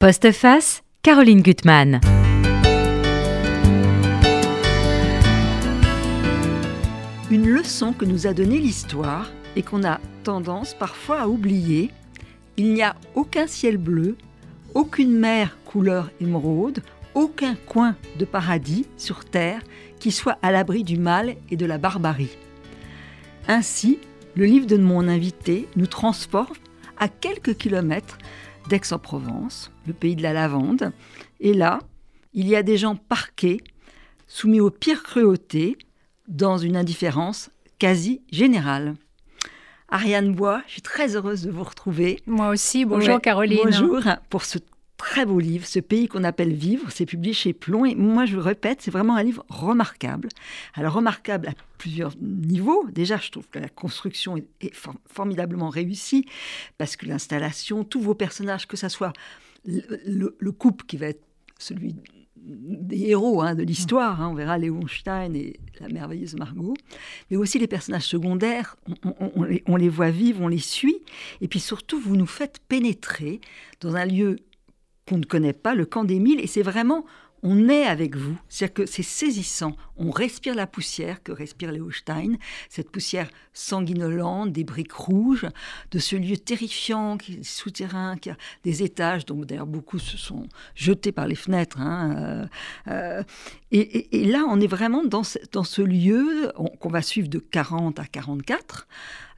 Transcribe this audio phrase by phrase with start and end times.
[0.00, 2.00] Postface, Caroline Gutmann.
[7.32, 11.90] Une leçon que nous a donnée l'histoire et qu'on a tendance parfois à oublier.
[12.56, 14.16] Il n'y a aucun ciel bleu,
[14.72, 16.78] aucune mer couleur émeraude,
[17.14, 19.62] aucun coin de paradis sur terre
[19.98, 22.38] qui soit à l'abri du mal et de la barbarie.
[23.48, 23.98] Ainsi,
[24.36, 26.60] le livre de mon invité nous transporte
[27.00, 28.18] à quelques kilomètres
[28.68, 30.92] d'Aix-en-Provence, le pays de la lavande.
[31.40, 31.80] Et là,
[32.34, 33.60] il y a des gens parqués,
[34.26, 35.78] soumis aux pires cruautés,
[36.28, 38.94] dans une indifférence quasi générale.
[39.88, 42.20] Ariane Bois, je suis très heureuse de vous retrouver.
[42.26, 43.60] Moi aussi, bonjour Caroline.
[43.64, 44.58] Bonjour pour ce
[44.98, 47.86] très beau livre, ce pays qu'on appelle Vivre, c'est publié chez Plomb.
[47.86, 50.28] Et moi, je le répète, c'est vraiment un livre remarquable.
[50.74, 52.86] Alors, remarquable à plusieurs niveaux.
[52.90, 54.74] Déjà, je trouve que la construction est,
[55.06, 56.26] formidablement réussie,
[56.76, 59.12] parce que l'installation, tous vos personnages, que ce soit
[59.64, 61.22] le, couple qui va être
[61.58, 61.94] celui
[62.36, 66.74] des héros hein, de l'histoire, hein, on verra Léon Stein et la merveilleuse Margot,
[67.30, 70.98] mais aussi les personnages secondaires, on, les, on, les, voit vivre, on les suit,
[71.40, 73.40] et puis surtout, vous nous faites pénétrer
[73.80, 74.38] dans un lieu
[75.08, 77.04] qu'on ne connaît pas, le camp des mille, et c'est vraiment,
[77.42, 78.36] on est avec vous.
[78.48, 79.76] C'est-à-dire que c'est saisissant.
[79.96, 82.34] On respire la poussière que respire Léo Stein,
[82.68, 85.46] cette poussière sanguinolente, des briques rouges,
[85.90, 90.16] de ce lieu terrifiant, qui est souterrain, qui a des étages, dont d'ailleurs beaucoup se
[90.16, 91.80] sont jetés par les fenêtres.
[91.80, 92.46] Hein, euh,
[92.88, 93.22] euh,
[93.70, 97.98] et, là, on est vraiment dans ce, dans ce lieu qu'on va suivre de 40
[97.98, 98.88] à 44,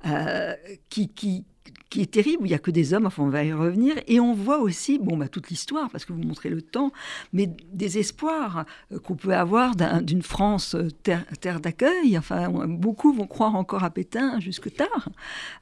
[0.06, 0.54] euh,
[0.88, 1.44] qui, qui,
[1.90, 4.20] qui est terrible, il n'y a que des hommes, enfin on va y revenir, et
[4.20, 6.92] on voit aussi, bon, bah, toute l'histoire, parce que vous montrez le temps,
[7.32, 13.26] mais des espoirs euh, qu'on peut avoir d'une France euh, terre, d'accueil, enfin beaucoup vont
[13.26, 15.08] croire encore à Pétain jusque tard,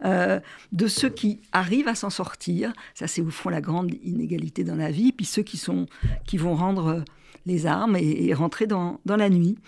[0.04, 0.40] euh,
[0.72, 4.76] de ceux qui arrivent à s'en sortir, ça c'est au fond la grande inégalité dans
[4.76, 5.86] la vie, puis ceux qui, sont,
[6.26, 7.04] qui vont rendre
[7.48, 9.58] les armes et, rentrer dans, dans la nuit.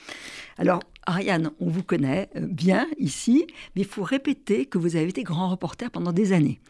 [0.59, 5.09] Alors, Ariane, on vous connaît euh, bien ici, mais il faut répéter que vous avez
[5.09, 6.61] été grand reporter pendant des années.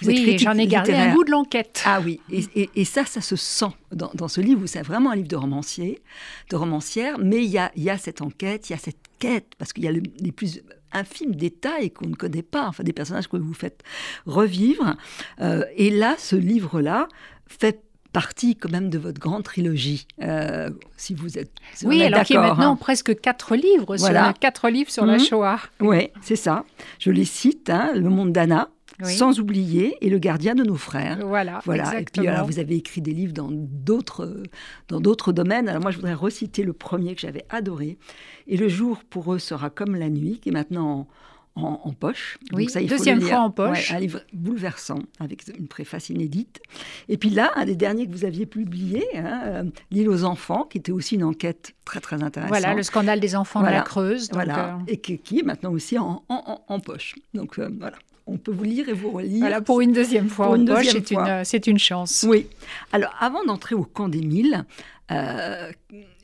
[0.00, 1.82] Vous oui, j'en ai gardé un bout de l'enquête.
[1.86, 5.36] Ah oui, et, ça, ça se sent dans, ce livre, c'est vraiment un livre de
[5.36, 6.02] romancier,
[6.50, 9.52] de romancière, mais il y a, y a cette enquête, il y a cette quête,
[9.58, 13.28] parce qu'il y a les plus infimes détails qu'on ne connaît pas, enfin des personnages
[13.28, 13.82] que vous faites
[14.26, 14.96] revivre.
[15.40, 17.08] Euh, et là, ce livre-là
[17.46, 17.82] fait
[18.14, 21.50] partie quand même de votre grande trilogie, euh, si vous êtes.
[21.82, 22.76] oui, alors qui est maintenant hein.
[22.76, 24.26] presque quatre livres, voilà.
[24.26, 25.20] sur, quatre livres sur la mhm.
[25.20, 25.58] Shoah.
[25.80, 26.64] Oui, c'est ça.
[27.00, 28.70] Je les cite hein, Le Monde d'Anna.
[29.02, 31.18] Sans oublier, et le gardien de nos frères.
[31.26, 31.98] Voilà, voilà.
[31.98, 34.40] Et puis alors, vous avez écrit des livres dans d'autres,
[34.86, 35.68] dans d'autres domaines.
[35.68, 37.98] Alors moi, je voudrais reciter le premier que j'avais adoré.
[38.46, 41.08] Et le jour pour eux sera comme la nuit, qui est maintenant
[41.56, 42.38] en, poche.
[42.52, 43.92] Oui, deuxième fois en poche.
[43.92, 46.60] un livre bouleversant, avec une préface inédite.
[47.08, 50.64] Et puis là, un des derniers que vous aviez publié, hein, euh, L'île aux enfants,
[50.64, 52.48] qui était aussi une enquête très très intéressante.
[52.48, 54.30] Voilà, le scandale des enfants de la Creuse.
[54.32, 57.14] voilà, euh, et qui, est maintenant aussi en, en, poche.
[57.34, 59.40] Donc euh, voilà on peut vous lire et vous relire.
[59.40, 62.24] Voilà, pour une deuxième fois en poche, c'est une, c'est une chance.
[62.26, 62.46] Oui.
[62.90, 64.64] Alors, avant d'entrer au camp des mille,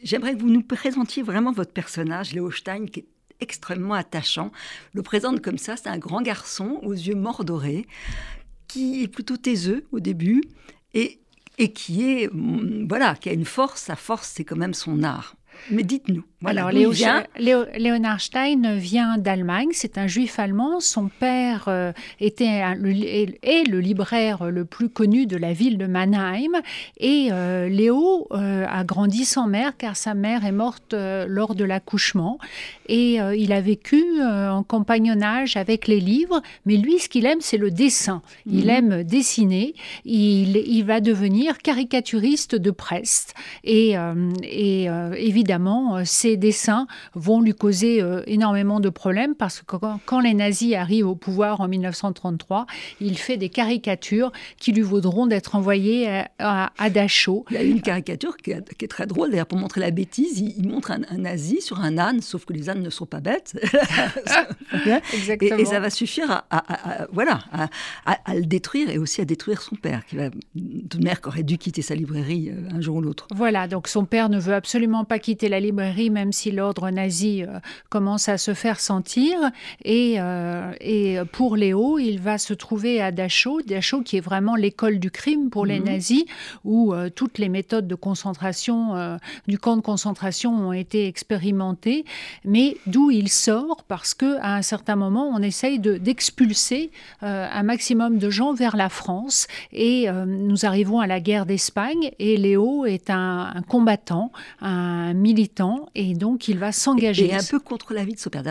[0.02, 3.06] j'aimerais que vous nous présentiez vraiment votre personnage, Léo Stein, qui est
[3.40, 4.52] extrêmement attachant.
[4.94, 7.86] Le présente comme ça, c'est un grand garçon aux yeux mordorés,
[8.68, 10.42] qui est plutôt taiseux au début
[10.94, 11.20] et,
[11.58, 13.82] et qui est, mm, voilà, qui a une force.
[13.82, 15.36] Sa force, c'est quand même son art.
[15.70, 16.24] Mais dites-nous.
[16.46, 16.92] Alors, Léo,
[17.76, 19.68] Léonard Stein vient d'Allemagne.
[19.72, 20.80] C'est un juif allemand.
[20.80, 22.62] Son père euh, était
[23.42, 26.62] est le libraire le plus connu de la ville de Mannheim.
[26.96, 31.64] Et euh, Léo euh, a grandi sans mère car sa mère est morte lors de
[31.64, 32.38] l'accouchement.
[32.88, 36.42] Et il a vécu en compagnonnage avec les livres.
[36.64, 38.22] Mais lui, ce qu'il aime, c'est le dessin.
[38.46, 38.70] Il mhm.
[38.70, 39.74] aime dessiner.
[40.04, 43.28] Il, il, va devenir caricaturiste de presse.
[43.62, 43.94] Et,
[44.42, 45.49] et évidemment,
[46.04, 51.08] c'est dessins vont lui causer euh, énormément de problèmes parce que quand, les nazis arrivent
[51.08, 52.66] au pouvoir en 1933,
[53.00, 57.44] il fait des caricatures qui lui vaudront d'être envoyé à, Dachau.
[57.50, 60.68] Il y a une caricature qui est, très drôle, d'ailleurs, pour montrer la bêtise, il,
[60.68, 63.54] montre un, nazi sur un âne, sauf que les ânes ne sont pas bêtes.
[65.14, 65.56] Exactement.
[65.58, 67.40] Et, ça va suffire à, voilà,
[68.04, 71.42] à, le détruire et aussi à détruire son père, qui va, de mère qui aurait
[71.42, 73.26] dû quitter sa librairie euh, un jour ou l'autre.
[73.34, 76.90] Voilà, donc son père ne veut absolument pas quitter quitter la librairie, même si l'ordre
[76.90, 77.44] nazi
[77.88, 79.38] commence à se faire sentir.
[79.84, 80.18] Et,
[80.80, 85.10] et pour Léo, il va se trouver à Dachau, Dachau qui est vraiment l'école du
[85.10, 85.86] crime pour les mhm.
[85.86, 86.24] nazis,
[86.64, 92.04] où toutes les méthodes de concentration du camp de concentration ont été expérimentées,
[92.44, 93.84] mais d'où il sort?
[93.88, 96.90] Parce que à un certain moment, on essaye d'expulser
[97.22, 102.36] un maximum de gens vers la France et nous arrivons à la guerre d'Espagne et
[102.36, 107.26] Léo est un, combattant, un militant et donc il va s'engager.
[107.26, 108.42] Et, un peu contre la vie de son père.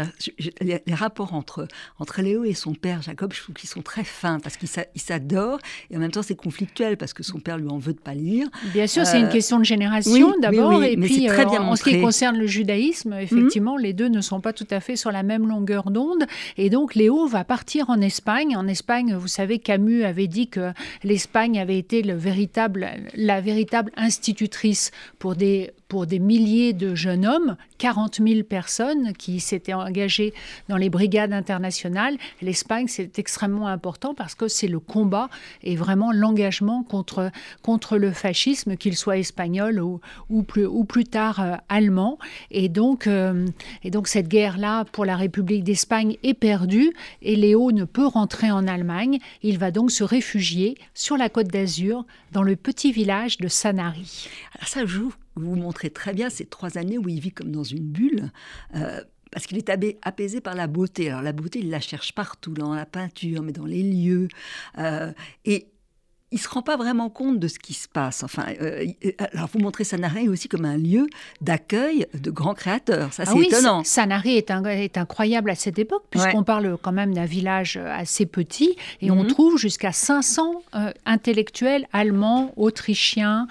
[0.62, 1.68] Les, rapports entre,
[2.00, 5.60] entre Léo et son père Jacob, je trouve qu'ils sont très fins parce qu'ils s'adorent
[5.90, 8.14] et en même temps c'est conflictuel parce que son père lui en veut de pas
[8.14, 8.48] lire.
[8.74, 11.76] Bien sûr, c'est une euh, question de génération d'abord et puis très euh, bien en,
[11.76, 15.12] ce qui concerne le judaïsme, effectivement, les deux ne sont pas tout à fait sur
[15.12, 16.26] la même longueur d'onde
[16.58, 18.56] et donc Léo va partir en Espagne.
[18.56, 20.72] En Espagne, vous savez, Camus avait dit que
[21.04, 27.26] l'Espagne avait été le véritable, la véritable institutrice pour des pour des milliers de jeunes
[27.26, 30.34] hommes, 40 000 personnes qui s'étaient engagées
[30.70, 32.16] dans les brigades internationales.
[32.42, 35.30] L'Espagne, c'est extrêmement important parce que c'est le combat
[35.64, 37.32] et vraiment l'engagement contre,
[37.64, 40.00] contre le fascisme, qu'il soit espagnol ou,
[40.30, 42.20] ou, plus, ou plus tard euh, allemand.
[42.52, 43.48] Et donc, euh,
[43.84, 46.94] et donc cette guerre-là pour la République d'Espagne est perdue
[47.24, 49.18] et Léo ne peut rentrer en Allemagne.
[49.42, 54.30] Il va donc se réfugier sur la côte d'Azur, dans le petit village de Sanary.
[54.56, 55.14] Alors ça joue
[55.46, 58.32] vous montrez très bien ces trois années où il vit comme dans une bulle.
[58.76, 59.02] Euh,
[59.32, 59.70] parce qu'il est
[60.02, 61.10] apaisé par la beauté.
[61.10, 64.28] Alors la beauté, il la cherche partout, dans la peinture, mais dans les lieux.
[64.78, 65.12] Euh,
[65.46, 65.68] et
[66.32, 68.24] il se rend pas vraiment compte de ce qui se passe.
[68.24, 68.86] Enfin, euh,
[69.34, 71.08] alors vous montrez Sanaré aussi comme un lieu
[71.42, 73.12] d'accueil de grands créateurs.
[73.14, 73.84] Ça, ah c'est étonnant.
[73.84, 78.28] Sanaré est, est, incroyable à cette époque, puisqu'on parle quand même d'un village euh, assez
[78.28, 79.28] petit, et on mhm.
[79.28, 83.48] trouve jusqu'à 500 euh, intellectuels allemands, autrichiens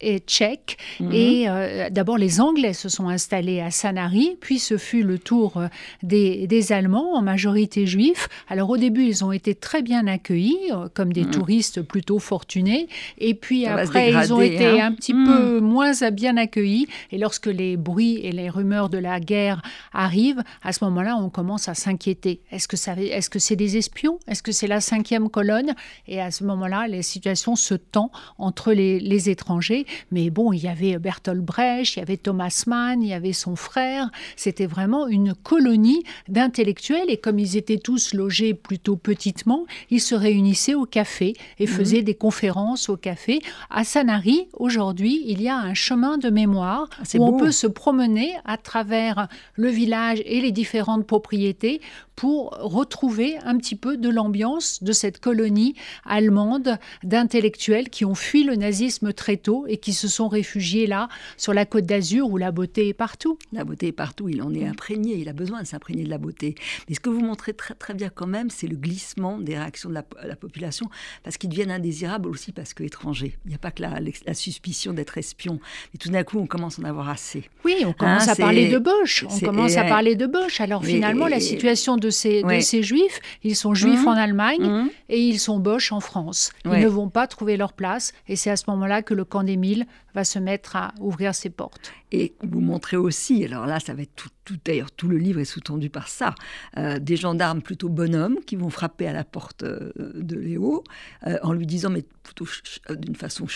[0.00, 0.76] et tchèques.
[1.00, 1.12] Mhm.
[1.12, 1.46] Et
[1.90, 5.62] d'abord, les Anglais se sont installés à Sanary, puis ce fut le tour
[6.02, 8.28] des, des, Allemands, en majorité juifs.
[8.48, 11.30] Alors au début, ils ont été très bien accueillis, comme des mhm.
[11.30, 12.88] touristes plutôt fortunés.
[13.18, 14.88] Et puis après, ils ont été hein.
[14.88, 15.26] un petit hmm.
[15.26, 16.88] peu moins bien accueillis.
[17.10, 19.62] Et lorsque les bruits et les rumeurs de la guerre
[19.92, 22.40] arrivent, à ce moment-là, on commence à s'inquiéter.
[22.50, 24.18] Est-ce que c'est des espions?
[24.26, 25.74] Est-ce que c'est la cinquième colonne?
[26.06, 29.86] Et à ce moment-là, les situations se tendent entre les, les, étrangers.
[30.10, 33.32] Mais bon, il y avait Bertolt Brecht, il y avait Thomas Mann, il y avait
[33.32, 34.10] son frère.
[34.36, 37.08] C'était vraiment une colonie d'intellectuels.
[37.08, 42.02] Et comme ils étaient tous logés plutôt petitement, ils se réunissaient au café et faisait
[42.02, 43.40] des conférences au café.
[43.70, 47.66] À Sanary, aujourd'hui, il y a un chemin de mémoire ah, où on peut se
[47.66, 51.80] promener à travers le village et les différentes propriétés
[52.16, 55.74] pour retrouver un petit peu de l'ambiance de cette colonie
[56.04, 61.08] allemande d'intellectuels qui ont fui le nazisme très tôt et qui se sont réfugiés là,
[61.36, 63.38] sur la côte d'Azur, où la beauté est partout.
[63.52, 66.18] La beauté est partout, il en est imprégné, il a besoin de s'imprégner de la
[66.18, 66.54] beauté.
[66.88, 69.90] Mais ce que vous montrez très, très bien quand même, c'est le glissement des réactions
[69.90, 70.88] de la, la population,
[71.22, 73.36] parce qu'ils deviennent indésirables aussi parce qu'étrangers.
[73.44, 75.60] Il n'y a pas que la, la suspicion d'être espion,
[75.92, 77.44] mais tout d'un coup, on commence à en avoir assez.
[77.64, 80.60] Oui, on commence hein, à parler de Bosch, on commence à parler de Bosch.
[80.62, 83.20] Alors finalement, la situation de de ces, juifs.
[83.42, 84.08] Ils sont juifs mmh.
[84.08, 84.90] en Allemagne mmh.
[85.08, 86.52] et ils sont boches en France.
[86.64, 89.42] Ils ne vont pas trouver leur place et c'est à ce moment-là que le camp
[89.42, 91.92] d'Émile va se mettre à ouvrir ses portes.
[92.12, 95.40] Et vous montrez aussi, alors là, ça va être tout, tout d'ailleurs, tout le livre
[95.40, 96.34] est sous-tendu par ça,
[96.76, 100.84] euh, des gendarmes plutôt bonhommes qui vont frapper à la porte euh, de Léo
[101.26, 102.46] euh, en lui disant, mais plutôt
[102.90, 103.46] d'une façon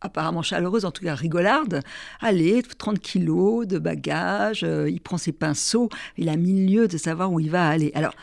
[0.00, 1.82] apparemment chaleureuse, en tout cas rigolarde.
[2.20, 6.98] Allez, 30 kilos de bagages, euh, il prend ses pinceaux, il a mille lieux de
[6.98, 7.92] savoir où il va aller.
[7.94, 8.14] Alors,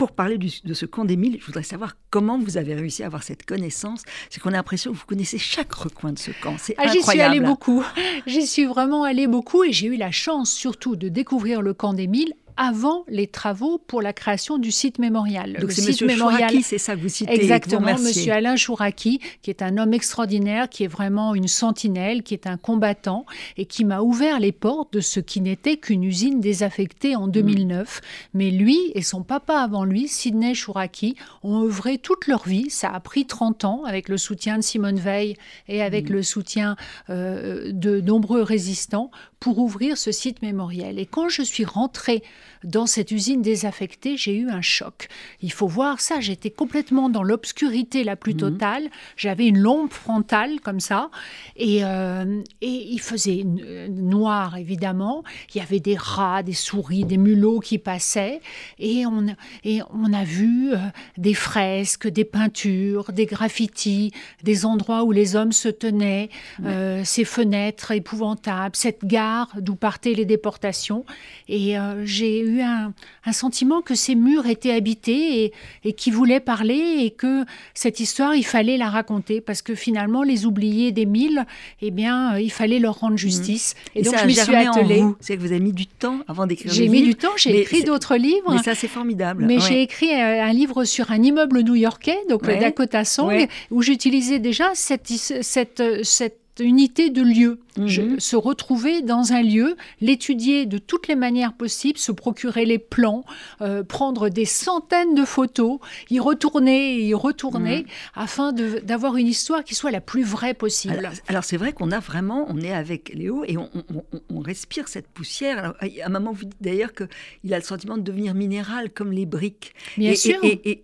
[0.00, 3.22] pour parler de ce camp d'Émile, je voudrais savoir comment vous avez réussi à avoir
[3.22, 4.02] cette connaissance.
[4.30, 6.56] C'est qu'on a l'impression que vous connaissez chaque recoin de ce camp.
[6.58, 7.84] C'est ah, J'y suis allée beaucoup.
[8.26, 11.92] J'y suis vraiment allée beaucoup et j'ai eu la chance surtout de découvrir le camp
[11.92, 15.56] d'Émile avant les travaux pour la création du site mémorial.
[15.58, 17.32] Donc c'est Monsieur Chouraki, c'est ça que vous citez.
[17.32, 22.34] Exactement, Monsieur Alain Chouraki, qui est un homme extraordinaire, qui est vraiment une sentinelle, qui
[22.34, 23.24] est un combattant
[23.56, 28.02] et qui m'a ouvert les portes de ce qui n'était qu'une usine désaffectée en 2009.
[28.34, 32.68] Mais lui et son papa avant lui, Sidney Chouraki, ont œuvré toute leur vie.
[32.68, 35.34] Ça a pris 30 ans avec le soutien de Simone Veil
[35.66, 36.12] et avec mm.
[36.12, 36.76] le soutien
[37.08, 40.98] euh, de nombreux résistants pour ouvrir ce site mémoriel.
[40.98, 42.22] Et quand je suis rentrée
[42.62, 45.08] dans cette usine désaffectée, j'ai eu un choc.
[45.40, 48.40] Il faut voir ça, j'étais complètement dans l'obscurité la plus mhm.
[48.40, 48.90] totale.
[49.16, 51.10] J'avais une lampe frontale comme ça,
[51.56, 53.44] et, euh, et il faisait
[53.88, 55.24] noir évidemment.
[55.54, 58.42] Il y avait des rats, des souris, des mulots qui passaient,
[58.78, 59.24] et on,
[59.64, 60.76] et on a vu euh,
[61.16, 66.28] des fresques, des peintures, des graffitis, des endroits où les hommes se tenaient,
[66.66, 71.04] euh, ces fenêtres épouvantables, cette gare d'où partaient les déportations.
[71.48, 72.92] Et euh, j'ai eu un,
[73.32, 75.52] sentiment que ces murs étaient habités et,
[75.84, 77.44] et qui voulaient parler et que
[77.74, 81.46] cette histoire, il fallait la raconter parce que finalement, les oubliés des mille,
[81.80, 83.18] eh bien, il fallait leur rendre mhm.
[83.18, 83.74] justice.
[83.94, 85.04] Et, donc, je me suis attelée.
[85.20, 87.84] C'est que vous avez mis du temps avant d'écrire J'ai mis du temps, j'ai écrit
[87.84, 88.52] d'autres livres.
[88.52, 89.44] Mais ça, c'est formidable.
[89.46, 94.38] Mais j'ai écrit un livre sur un immeuble new-yorkais, donc le Dakota Song, où j'utilisais
[94.38, 97.58] déjà cette, cette, cette unité de lieu.
[97.78, 98.18] Mhm.
[98.18, 103.24] se retrouver dans un lieu, l'étudier de toutes les manières possibles, se procurer les plans,
[103.60, 105.78] euh, prendre des centaines de photos,
[106.10, 107.86] y retourner et y retourner, mhm.
[108.14, 111.10] afin d'avoir une histoire qui soit la plus vraie possible.
[111.28, 115.58] Alors, c'est vrai qu'on a vraiment, on est avec Léo et on, respire cette poussière.
[115.58, 119.12] Alors, à un moment, vous dites d'ailleurs qu'il a le sentiment de devenir minéral comme
[119.12, 119.74] les briques.
[119.96, 120.38] Bien sûr.
[120.42, 120.82] Et,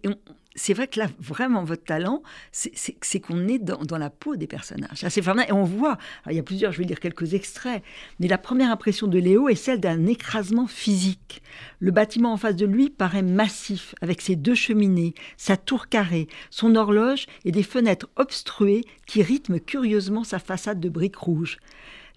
[0.56, 5.04] c'est vrai que là, vraiment, votre talent, c'est qu'on est dans, la peau des personnages.
[5.08, 5.98] C'est vraiment, et on voit,
[6.28, 7.82] il y a plusieurs, je vais lire quelques extraits,
[8.18, 11.42] mais la première impression de Léo est celle d'un écrasement physique.
[11.78, 16.26] Le bâtiment en face de lui paraît massif, avec ses deux cheminées, sa tour carrée,
[16.50, 21.58] son horloge et des fenêtres obstruées qui rythment curieusement sa façade de briques rouges.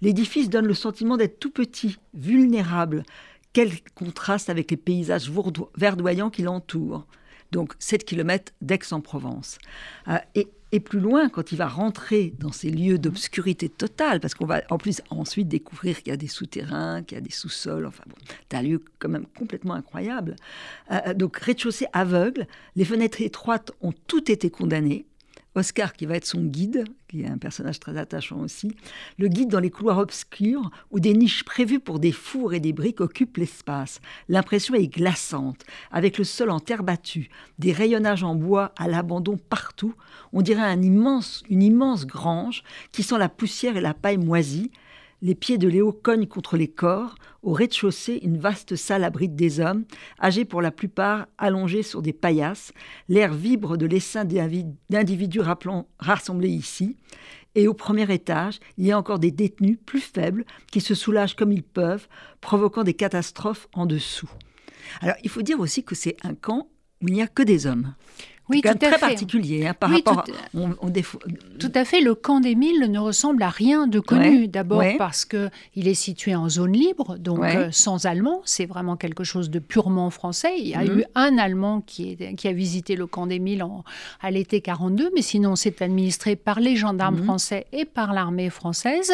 [0.01, 3.03] L'édifice donne le sentiment d'être tout petit, vulnérable.
[3.51, 5.29] Quel contraste avec les paysages
[5.75, 7.05] verdoyants qui l'entourent
[7.51, 9.57] donc 7 km d'Aix-en-Provence.
[10.07, 14.45] Euh, et, plus loin, quand il va rentrer dans ces lieux d'obscurité totale, parce qu'on
[14.45, 17.87] va en plus ensuite découvrir qu'il y a des souterrains, qu'il y a des sous-sols,
[17.87, 18.15] enfin bon,
[18.49, 20.35] c'est un lieu quand même complètement incroyable.
[20.91, 25.07] Euh, donc rez-de-chaussée aveugle, les fenêtres étroites ont toutes été condamnées.
[25.59, 28.75] Oscar, qui va être son guide, qui est un personnage très attachant aussi,
[29.17, 32.73] le guide dans les couloirs obscurs où des niches prévues pour des fours et des
[32.73, 33.99] briques occupent l'espace.
[34.27, 39.37] L'impression est glaçante, avec le sol en terre battue, des rayonnages en bois à l'abandon
[39.37, 39.93] partout.
[40.33, 44.71] On dirait un immense, une immense grange qui sent la poussière et la paille moisie,
[45.21, 47.15] les pieds de Léo cognent contre les corps.
[47.43, 49.85] Au rez-de-chaussée, une vaste salle abrite des hommes,
[50.21, 52.71] âgés pour la plupart allongés sur des paillasses.
[53.07, 55.41] L'air vibre de l'essaim d'individus
[55.99, 56.95] rassemblés ici.
[57.55, 61.35] Et au premier étage, il y a encore des détenus plus faibles qui se soulagent
[61.35, 62.07] comme ils peuvent,
[62.41, 64.29] provoquant des catastrophes en dessous.
[65.01, 66.69] Alors, il faut dire aussi que c'est un camp
[67.01, 67.93] où il n'y a que des hommes
[68.49, 71.59] oui, tout très particulier hein, par rapport tout, à...
[71.59, 72.01] tout à fait.
[72.01, 74.47] Le camp des Milles ne ressemble à rien de connu.
[74.47, 78.41] D'abord parce que il est situé en zone libre, donc euh, sans allemand.
[78.45, 80.55] C'est vraiment quelque chose de purement français.
[80.57, 80.99] Il y a mhm.
[80.99, 83.83] eu un Allemand qui, est, qui, a visité le camp des Milles en,
[84.21, 87.25] à l'été 42, mais sinon c'est administré par les gendarmes mhm.
[87.25, 89.11] français et par l'armée française.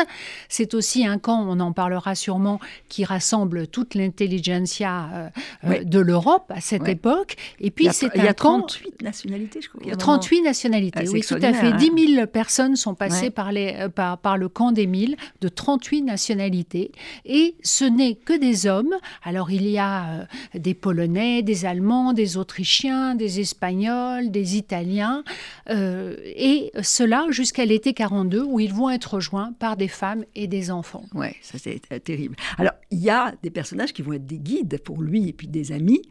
[0.48, 5.30] C'est aussi un camp, on en parlera sûrement, qui rassemble toute l'intelligentsia euh,
[5.66, 7.36] euh, de l'Europe à cette époque.
[7.60, 9.96] Et puis c'est un y a 38 nationalités nationalités, je crois.
[9.96, 11.74] 38 nationalités, ah, oui, tout à fait.
[11.74, 12.28] 10 000 hein.
[12.28, 16.92] personnes sont passées par, les, euh, par, par, le camp des Milles de 38 nationalités.
[17.26, 18.96] Et ce n'est que des hommes.
[19.24, 25.24] Alors, il y a euh, des Polonais, des Allemands, des Autrichiens, des Espagnols, des Italiens.
[25.70, 30.48] Euh, et cela jusqu'à l'été 42, où ils vont être rejoints par des femmes et
[30.48, 31.06] des enfants.
[31.14, 32.36] Oui, ça c'est terrible.
[32.58, 35.48] Alors, il y a des personnages qui vont être des guides pour lui et puis
[35.48, 36.02] des amis.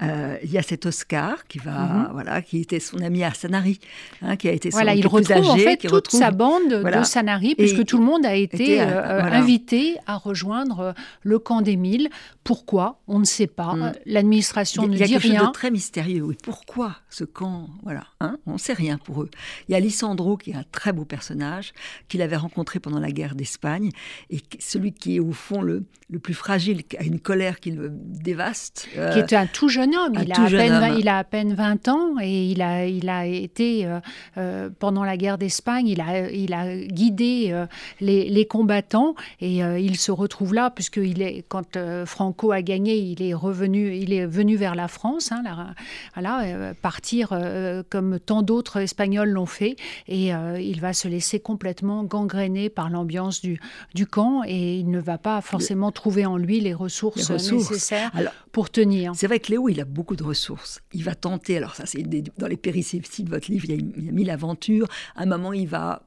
[0.00, 2.08] il y a cet Oscar qui va, mhm.
[2.12, 3.78] voilà, qui était son ami à Sanary,
[4.22, 7.04] hein, qui a été son voilà, il retrouve âgé, en fait toute sa bande de
[7.04, 11.62] Sanary, puisque tout le monde a été, euh, euh, invité à rejoindre euh, le camp
[11.62, 12.08] des Milles.
[12.44, 13.00] Pourquoi?
[13.06, 13.74] On ne sait pas.
[13.74, 13.92] Mm.
[14.06, 15.06] L'administration ne dit rien.
[15.06, 16.22] Il y a quelque chose de très mystérieux.
[16.22, 16.36] Oui.
[16.42, 17.68] Pourquoi ce camp?
[17.82, 19.30] Voilà, hein on ne sait rien pour eux.
[19.68, 21.72] Il y a Lissandro, qui est un très beau personnage,
[22.08, 23.90] qu'il avait rencontré pendant la guerre d'Espagne,
[24.30, 27.70] et celui qui est au fond le, le plus fragile, qui a une colère qui
[27.70, 28.88] le dévaste.
[28.92, 30.14] qui est un tout jeune homme.
[30.22, 33.26] Il a, à peine, il a à peine 20 ans et il a, il a
[33.26, 34.00] été, euh,
[34.36, 37.66] euh, pendant la guerre d'Espagne, il a, il a guidé euh,
[38.00, 42.96] les, les, combattants et il se retrouve là, puisque il est, quand Franco a gagné,
[42.96, 45.42] il est revenu, il est venu vers la France, hein,
[46.14, 47.28] voilà, partir
[47.88, 49.76] comme tant d'autres Espagnols l'ont fait,
[50.08, 53.60] et il va se laisser complètement gangréner par l'ambiance du,
[53.94, 58.10] du camp, et il ne va pas forcément trouver en lui les ressources, nécessaires
[58.52, 59.12] pour tenir.
[59.14, 60.80] C'est vrai que Léo, il a beaucoup de ressources.
[60.92, 64.12] Il va tenter, alors ça c'est dans les péripéties de votre livre, il y, a,
[64.12, 64.88] mille aventures.
[65.14, 66.02] À un moment, il va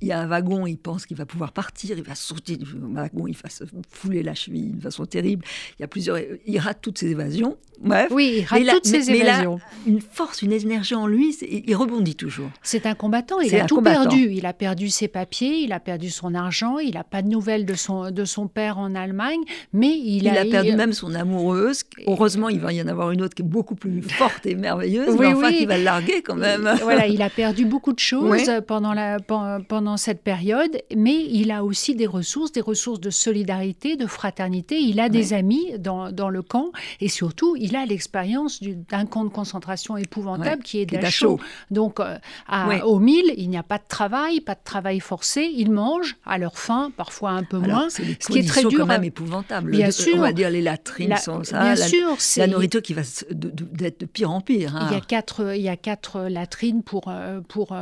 [0.00, 2.66] il y a un wagon, il pense qu'il va pouvoir partir, il va sauter du
[2.92, 5.44] wagon, il va se fouler la cheville d'une façon terrible.
[5.78, 7.56] Il y a plusieurs, il rate toutes ses évasions.
[7.80, 8.08] Bref.
[8.10, 9.56] Oui, il rate toutes ses évasions.
[9.56, 12.50] Mais il a une force, une énergie en lui, il rebondit toujours.
[12.62, 14.30] C'est un combattant, il a tout perdu.
[14.32, 17.64] Il a perdu ses papiers, il a perdu son argent, il n'a pas de nouvelles
[17.64, 19.40] de son, de son père en Allemagne,
[19.72, 21.84] mais il, il a, perdu même son amoureuse.
[22.06, 25.16] Heureusement, il va y en avoir une autre qui est beaucoup plus forte et merveilleuse,
[25.18, 26.70] mais enfin qui va le larguer quand même.
[26.82, 31.62] Voilà, il a perdu beaucoup de choses pendant, la, pendant cette période, mais il a
[31.62, 34.80] aussi des ressources, des ressources de solidarité, de fraternité.
[34.80, 39.24] Il a des amis dans, dans, le camp et surtout, il a l'expérience d'un camp
[39.24, 41.38] de concentration épouvantable qui est Dachau.
[41.70, 42.16] Donc, euh,
[42.48, 45.50] à, au mille, il n'y a pas de travail, pas de travail forcé.
[45.54, 47.88] Ils mangent à leur faim, parfois un peu moins.
[47.90, 48.80] ce qui est très dur.
[48.80, 49.70] quand même épouvantable.
[49.70, 50.16] Bien sûr.
[50.16, 51.60] On va dire les latrines sont ça.
[51.60, 52.16] Bien la, sûr.
[52.38, 54.74] La nourriture qui va d'être de, pire en pire.
[54.74, 54.88] Hein.
[54.90, 57.76] Il, y a quatre, il y a quatre latrines pour, euh, pour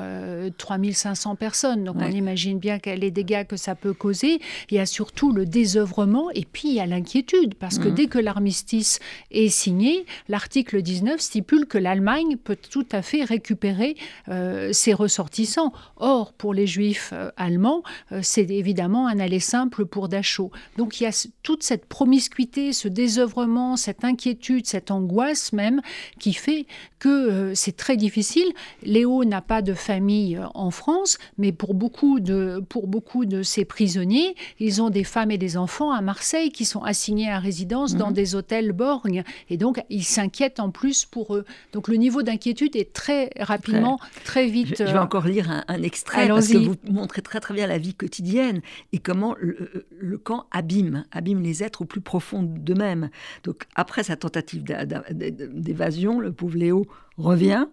[0.59, 1.85] 3500 euh, personnes.
[1.85, 4.41] Donc on imagine bien les dégâts que ça peut causer.
[4.71, 7.55] Il y a surtout le désœuvrement et puis il y a l'inquiétude.
[7.55, 7.95] Parce que mhm.
[7.95, 13.97] dès que l'armistice est signé, l'article 19 stipule que l'Allemagne peut tout à fait récupérer
[14.29, 15.73] euh, ses ressortissants.
[15.97, 17.83] Or, pour les juifs allemands,
[18.23, 20.51] c'est évidemment un aller simple pour Dachau.
[20.77, 25.81] Donc il y a toute cette promiscuité, ce désœuvrement, cette inquiétude, cette angoisse même
[26.19, 26.67] qui fait
[26.99, 28.47] que euh, c'est très difficile.
[28.83, 31.84] Léo n'a pas de famille euh, en France, mais pour beaucoup,
[32.21, 36.51] de, pour beaucoup de ces prisonniers, ils ont des femmes et des enfants à Marseille
[36.51, 38.15] qui sont assignés à résidence dans mhm.
[38.15, 39.25] des hôtels borgnes.
[39.51, 41.45] Et donc, ils s'inquiètent en plus pour eux.
[41.73, 44.77] Donc, le niveau d'inquiétude est très rapidement, très, vite.
[44.79, 47.79] Je, vais euh, encore lire un, extrait parce que vous montrez très très bien la
[47.79, 48.61] vie quotidienne
[48.93, 53.11] et comment le, le camp abîme, abîme les êtres au plus profond d'eux-mêmes.
[53.45, 56.87] Donc, après sa tentative d'évasion, le pauvre Léo
[57.17, 57.67] revient.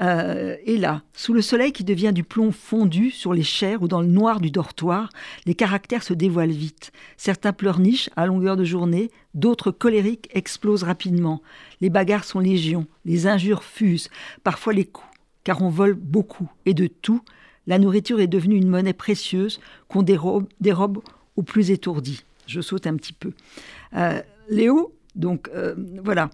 [0.00, 3.88] Euh, et là, sous le soleil qui devient du plomb fondu sur les chairs ou
[3.88, 5.10] dans le noir du dortoir,
[5.46, 6.92] les caractères se dévoilent vite.
[7.16, 11.42] Certains pleurnichent à longueur de journée, d'autres colériques explosent rapidement.
[11.80, 14.08] Les bagarres sont légion, les injures fusent,
[14.44, 15.08] parfois les coups,
[15.44, 17.22] car on vole beaucoup et de tout.
[17.66, 21.02] La nourriture est devenue une monnaie précieuse qu'on dérobe, dérobe
[21.36, 22.24] aux plus étourdis.
[22.46, 23.32] Je saute un petit peu.
[23.96, 26.30] Euh, Léo, donc euh, voilà,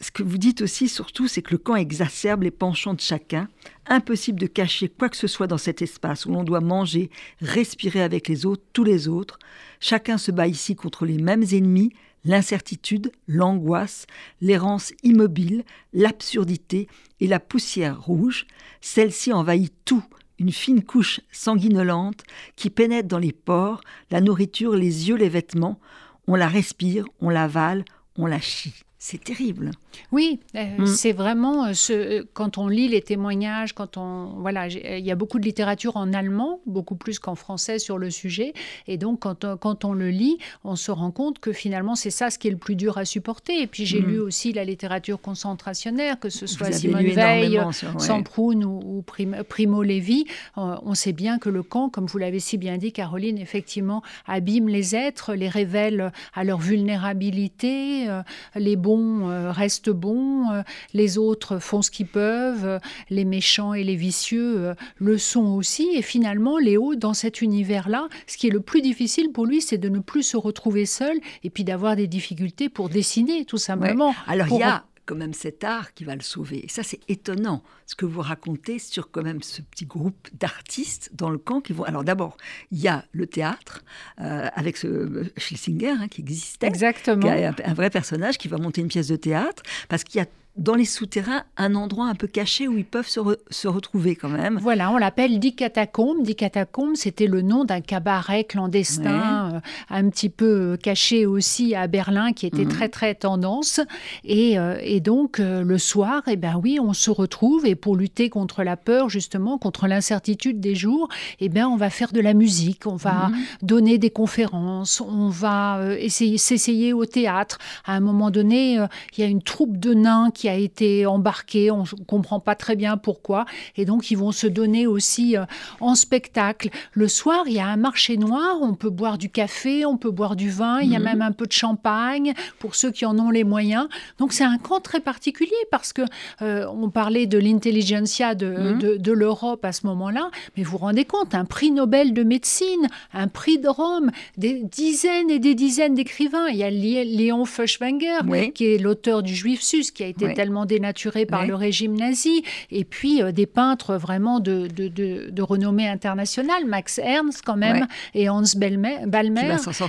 [0.00, 3.48] ce que vous dites aussi, surtout, c'est que le camp exacerbe les penchants de chacun.
[3.86, 7.10] Impossible de cacher quoi que ce soit dans cet espace où l'on doit manger,
[7.40, 9.38] respirer avec les autres, tous les autres.
[9.80, 11.92] Chacun se bat ici contre les mêmes ennemis,
[12.24, 14.06] l'incertitude, l'angoisse,
[14.42, 16.88] l'errance immobile, l'absurdité
[17.20, 18.46] et la poussière rouge.
[18.82, 20.04] Celle-ci envahit tout,
[20.38, 22.22] une fine couche sanguinolente
[22.54, 25.80] qui pénètre dans les pores, la nourriture, les yeux, les vêtements.
[26.26, 27.84] On la respire, on l'avale,
[28.16, 28.74] on la chie
[29.06, 29.70] c'est terrible.
[30.10, 30.86] Oui, euh, mm.
[30.86, 35.14] c'est vraiment euh, ce, quand on lit les témoignages, quand on voilà, il y a
[35.14, 38.52] beaucoup de littérature en allemand, beaucoup plus qu'en français sur le sujet,
[38.88, 42.10] et donc quand on, quand on le lit, on se rend compte que finalement c'est
[42.10, 43.62] ça ce qui est le plus dur à supporter.
[43.62, 44.06] Et puis j'ai mm.
[44.06, 47.60] lu aussi la littérature concentrationnaire, que ce soit Simone Veil,
[47.98, 49.04] Samproun ou,
[49.48, 50.24] Primo Levi,
[50.58, 54.02] euh, on sait bien que le camp, comme vous l'avez si bien dit, Caroline, effectivement
[54.26, 58.08] abîme les êtres, les révèle à leur vulnérabilité,
[58.56, 60.62] les bons euh, restent bons, euh,
[60.94, 62.78] les autres font ce qu'ils peuvent, euh,
[63.10, 65.88] les méchants et les vicieux le sont aussi.
[65.94, 69.78] Et finalement, Léo, dans cet univers-là, ce qui est le plus difficile pour lui, c'est
[69.78, 74.14] de ne plus se retrouver seul et puis d'avoir des difficultés pour dessiner, tout simplement.
[74.26, 76.64] Alors il y a quand même cet art qui va le sauver.
[76.64, 81.10] Et ça, c'est étonnant, ce que vous racontez sur quand même ce petit groupe d'artistes
[81.14, 81.84] dans le camp qui vont...
[81.84, 82.36] Alors d'abord,
[82.72, 83.84] il y a le théâtre,
[84.20, 86.66] euh, avec ce euh, Schlesinger hein, qui existait.
[86.66, 87.22] Exactement.
[87.22, 90.22] Qui a un vrai personnage qui va monter une pièce de théâtre, parce qu'il y
[90.22, 94.28] a dans les souterrains un endroit un peu caché où ils peuvent se, retrouver quand
[94.28, 94.58] même.
[94.60, 96.22] Voilà, on l'appelle Dix Catacombes.
[96.22, 101.74] Dix Catacombes, c'était le nom d'un cabaret clandestin, euh, un petit peu euh, caché aussi
[101.74, 102.70] à Berlin, qui était mhm.
[102.70, 103.80] très très tendance.
[104.24, 108.64] Et, euh, donc le soir, eh ben oui, on se retrouve et pour lutter contre
[108.64, 112.86] la peur, justement, contre l'incertitude des jours, eh ben on va faire de la musique,
[112.86, 113.36] on va mhm.
[113.62, 117.58] donner des conférences, on va essayer s'essayer au théâtre.
[117.84, 118.74] À un moment donné,
[119.16, 122.54] il y a une troupe de nains qui a été embarqué, on ne comprend pas
[122.54, 125.44] très bien pourquoi, et donc ils vont se donner aussi euh,
[125.80, 126.70] en spectacle.
[126.92, 130.10] Le soir, il y a un marché noir, on peut boire du café, on peut
[130.10, 131.04] boire du vin, il y a mhm.
[131.04, 133.88] même un peu de champagne pour ceux qui en ont les moyens.
[134.18, 136.02] Donc c'est un camp très particulier parce que
[136.42, 138.78] euh, on parlait de l'intelligentsia mhm.
[138.78, 142.22] de, de, l'Europe à ce moment-là, mais vous vous rendez compte, un prix Nobel de
[142.22, 146.48] médecine, un prix de Rome, des dizaines et des dizaines d'écrivains.
[146.48, 148.20] Il y a Léon Feuchtwanger,
[148.54, 152.42] qui est l'auteur du Juif Sus, qui a été totalement dénaturé par le régime nazi.
[152.70, 158.28] Et puis des peintres vraiment de, de, de, renommée internationale, Max Ernst quand même, et
[158.28, 158.98] Hans Balmer,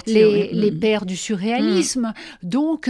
[0.06, 0.80] les, les, mm.
[0.80, 2.14] pères du surréalisme.
[2.44, 2.48] Mm.
[2.48, 2.90] Donc,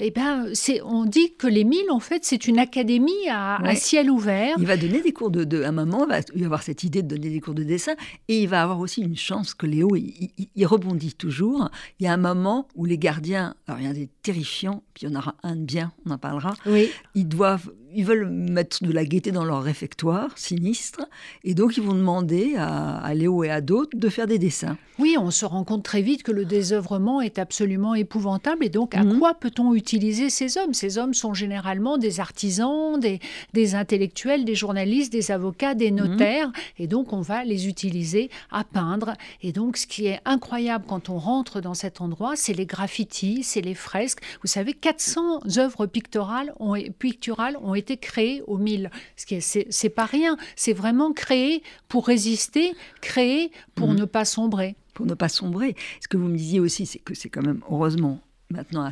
[0.00, 0.46] eh ben,
[0.84, 4.56] on dit que les Milles, en fait, c'est une académie à, ciel ouvert.
[4.58, 7.02] Il va donner des cours de, de un moment, il va y avoir cette idée
[7.02, 7.94] de donner des cours de dessin,
[8.28, 11.68] et il va avoir aussi une chance que Léo, il, rebondit toujours.
[12.00, 15.06] Il y a un moment où les gardiens, alors il y a des terrifiants, puis
[15.06, 16.54] il y en aura un de bien, on en parlera.
[16.64, 16.88] Oui.
[17.14, 21.08] Ils doivent ils veulent mettre de la gaieté dans leur réfectoire sinistre,
[21.44, 24.76] et donc ils vont demander à, Léo et à d'autres de faire des dessins.
[24.98, 28.94] Oui, on se rend compte très vite que le désœuvrement est absolument épouvantable, et donc
[28.94, 29.18] à mhm.
[29.18, 30.74] quoi peut-on utiliser ces hommes?
[30.74, 33.20] Ces hommes sont généralement des artisans, des,
[33.52, 35.96] des, intellectuels, des journalistes, des avocats, des mhm.
[35.96, 39.14] notaires, et donc on va les utiliser à peindre.
[39.42, 43.42] Et donc ce qui est incroyable quand on rentre dans cet endroit, c'est les graffitis,
[43.42, 44.20] c'est les fresques.
[44.42, 48.90] Vous savez, 400 œuvres picturales ont, picturales ont été été créé au mille.
[49.16, 50.36] Ce qui est, c'est, pas rien.
[50.56, 54.00] C'est vraiment créé pour résister, créé pour mhm.
[54.00, 54.76] ne pas sombrer.
[54.94, 55.76] Pour ne pas sombrer.
[56.00, 58.20] Ce que vous me disiez aussi, c'est que c'est quand même heureusement
[58.50, 58.88] maintenant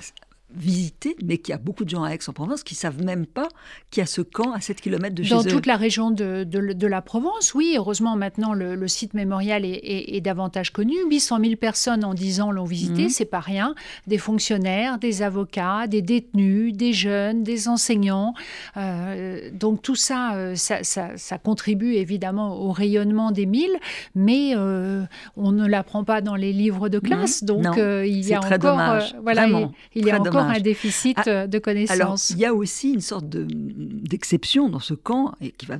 [0.54, 3.48] visiter, mais qu'il y a beaucoup de gens à Aix-en-Provence qui savent même pas
[3.90, 6.44] qu'il y a ce camp à 7 km de chez Dans toute la région de,
[6.44, 7.74] de, la Provence, oui.
[7.76, 10.94] Heureusement, maintenant, le, site mémorial est, est, davantage connu.
[11.08, 13.08] 800 000 personnes en 10 ans l'ont visité, mhm.
[13.08, 13.74] c'est pas rien.
[14.06, 18.34] Des fonctionnaires, des avocats, des détenus, des jeunes, des enseignants.
[18.76, 23.76] Euh, donc tout ça euh, ça, ça, contribue évidemment au rayonnement des milles,
[24.14, 25.04] mais euh,
[25.36, 27.44] on ne l'apprend pas dans les livres de classe.
[27.44, 29.46] donc il y a encore, voilà,
[29.94, 31.96] il, y a encore un déficit ah, euh, de connaissances.
[32.00, 35.78] Alors, il y a aussi une sorte d'exception dans ce camp, et qui va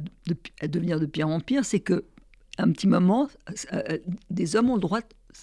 [0.62, 2.04] devenir de pire en pire, c'est que
[2.58, 3.98] un petit moment, euh, euh,
[4.30, 5.00] des hommes ont le droit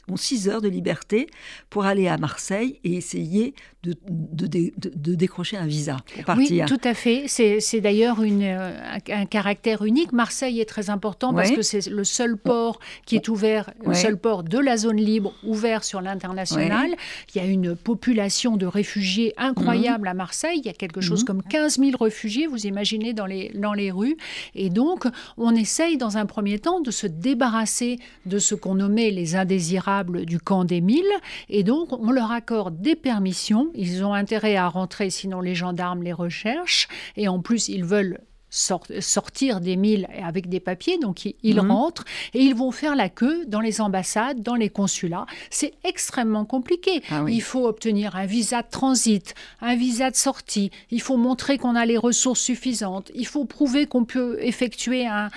[0.09, 1.27] ont six heures de liberté
[1.69, 6.65] pour aller à Marseille et essayer de, de, décrocher un visa pour partir.
[6.65, 7.25] Oui, tout à fait.
[7.27, 10.11] C'est d'ailleurs euh, un, caractère unique.
[10.11, 14.17] Marseille est très important parce que c'est le seul port qui est ouvert, le seul
[14.17, 16.95] port de la zone libre ouvert sur l'international.
[17.33, 20.11] Il y a une population de réfugiés incroyable mhm.
[20.11, 20.59] à Marseille.
[20.59, 21.27] Il y a quelque chose mhm.
[21.27, 24.17] comme 15 000 réfugiés, vous imaginez, dans les, dans les rues.
[24.55, 25.05] Et donc,
[25.37, 29.78] on essaye dans un premier temps de se débarrasser de ce qu'on nommait les indésirables
[30.25, 31.03] du camp des Milles.
[31.49, 33.69] Et donc, on leur accorde des permissions.
[33.75, 36.87] Ils ont intérêt à rentrer, sinon les gendarmes les recherchent.
[37.17, 41.71] Et en plus, ils veulent sortir des milles avec des papiers, donc ils, mhm.
[41.71, 45.25] rentrent et ils vont faire la queue dans les ambassades, dans les consulats.
[45.49, 47.03] C'est extrêmement compliqué.
[47.11, 51.57] Ah il faut obtenir un visa de transit, un visa de sortie, il faut montrer
[51.57, 55.29] qu'on a les ressources suffisantes, il faut prouver qu'on peut effectuer un,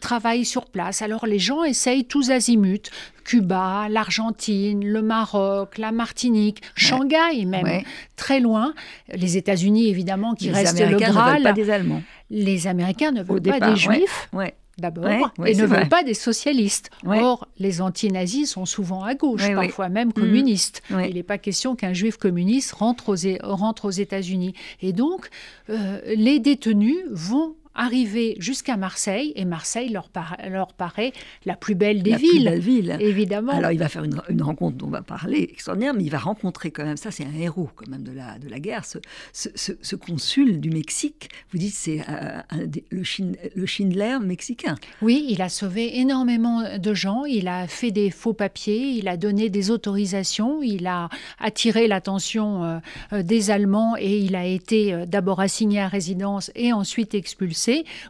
[0.00, 1.02] travail sur place.
[1.02, 2.90] Alors les gens essayent tous azimuts,
[3.30, 7.82] Cuba, l'Argentine, le Maroc, la Martinique, Shanghai même,
[8.16, 8.74] très loin.
[9.14, 11.44] Les États-Unis évidemment qui restent le Graal.
[11.44, 14.30] pas des Allemands les Américains ne veulent pas des juifs.
[14.78, 16.88] D'abord, et ne veulent pas des socialistes.
[17.04, 20.12] Or, les anti-nazis sont souvent à gauche, parfois même mm.
[20.14, 20.82] communistes.
[20.90, 24.54] Il n'est pas question qu'un juif communiste rentre aux, rentre aux États-Unis.
[24.80, 25.28] Et donc,
[25.68, 30.10] euh, les détenus vont arriver jusqu'à Marseille, et Marseille leur,
[30.48, 31.12] leur paraît
[31.44, 32.44] la plus belle des villes.
[32.44, 32.96] belle ville.
[33.00, 33.52] Évidemment.
[33.52, 36.70] Alors il va faire une, rencontre dont on va parler extraordinaire, mais il va rencontrer
[36.70, 38.98] quand même, ça c'est un héros quand même de la, de la guerre, ce,
[39.32, 42.40] ce, consul du Mexique, vous dites c'est euh,
[42.90, 43.02] le,
[43.54, 44.74] le Schindler mexicain.
[45.02, 49.16] Oui, il a sauvé énormément de gens, il a fait des faux papiers, il a
[49.16, 52.78] donné des autorisations, il a attiré l'attention euh,
[53.12, 57.59] euh, des Allemands et il a été d'abord assigné à résidence et ensuite expulsé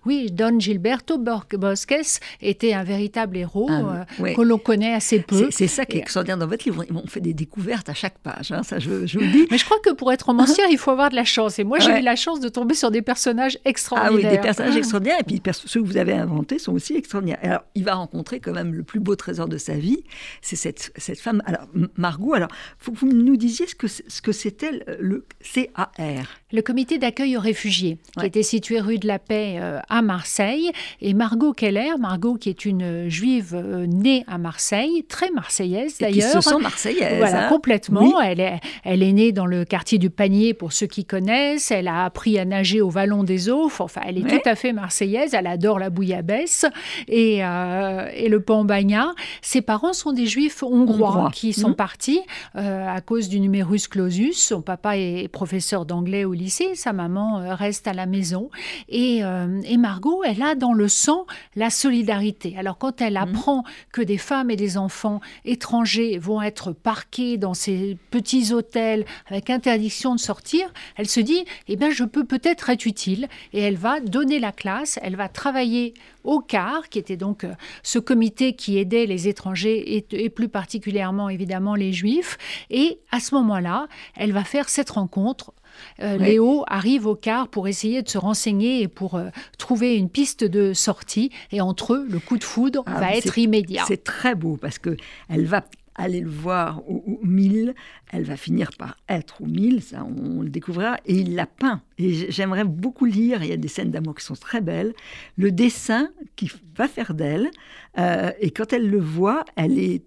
[0.06, 5.48] oui, Don Gilberto Bosques était un véritable héros ah euh, que l'on connaît assez peu.
[5.50, 6.84] C'est ça qui est extraordinaire dans votre livre.
[6.90, 9.46] On fait des découvertes à chaque page, hein, ça je, je, vous le dis.
[9.50, 11.58] Mais je crois que pour être romancière, il faut avoir de la chance.
[11.58, 14.20] Et moi, j'ai eu la chance de tomber sur des personnages extraordinaires.
[14.22, 15.18] Ah oui, des personnages extraordinaires.
[15.20, 17.38] Et puis ceux que vous avez inventés sont aussi extraordinaires.
[17.42, 20.04] Alors, il va rencontrer quand même le plus beau trésor de sa vie.
[20.42, 22.34] C'est cette, cette femme, alors Margot.
[22.34, 26.28] Alors, faut que vous nous disiez ce que, ce que c'était le CAR.
[26.52, 30.70] Le comité d'accueil aux réfugiés, qui était situé rue de la Paix euh, à Marseille.
[31.00, 36.30] Et Margot Keller, Margot qui est une juive euh, née à Marseille, très marseillaise d'ailleurs.
[36.30, 37.18] Qui se sent marseillaise.
[37.18, 37.48] Voilà, hein.
[37.48, 38.20] complètement.
[38.20, 41.70] Elle, est, elle est née dans le quartier du Panier, pour ceux qui connaissent.
[41.70, 43.70] Elle a appris à nager au Vallon des Eaux.
[43.80, 45.34] Enfin, elle est tout à fait marseillaise.
[45.34, 46.66] Elle adore la bouillabaisse
[47.08, 49.12] et, euh, et le pambagna.
[49.42, 51.76] Ses parents sont des juifs hongrois, qui sont mmh.
[51.76, 52.20] partis
[52.54, 54.34] à cause du numerus clausus.
[54.34, 56.74] Son papa est professeur d'anglais au lycée.
[56.74, 58.50] Sa maman reste à la maison.
[58.88, 62.54] Et euh, et, Margot, elle a dans le sang la solidarité.
[62.58, 63.22] Alors quand elle mhm.
[63.22, 69.04] apprend que des femmes et des enfants étrangers vont être parqués dans ces petits hôtels
[69.26, 73.28] avec interdiction de sortir, elle se dit, eh bien, je peux peut-être être utile.
[73.52, 77.54] Et elle va donner la classe, elle va travailler au CAR, qui était donc euh,
[77.82, 82.36] ce comité qui aidait les étrangers et, et plus particulièrement évidemment les juifs.
[82.68, 85.52] Et à ce moment-là, elle va faire cette rencontre
[86.00, 90.08] euh, Léo arrive au car pour essayer de se renseigner et pour euh, trouver une
[90.08, 91.30] piste de sortie.
[91.52, 93.84] Et entre eux, le coup de foudre ah, va être immédiat.
[93.86, 94.96] C'est très beau parce que
[95.28, 95.64] elle va
[95.94, 97.74] aller le voir au, mille,
[98.10, 101.82] elle va finir par être au mille, ça on, le découvrira, et il l'a peint.
[101.98, 104.94] Et j'aimerais beaucoup lire, il y a des scènes d'amour qui sont très belles,
[105.36, 107.50] le dessin qu'il va faire d'elle,
[107.98, 110.02] euh, et quand elle le voit, elle est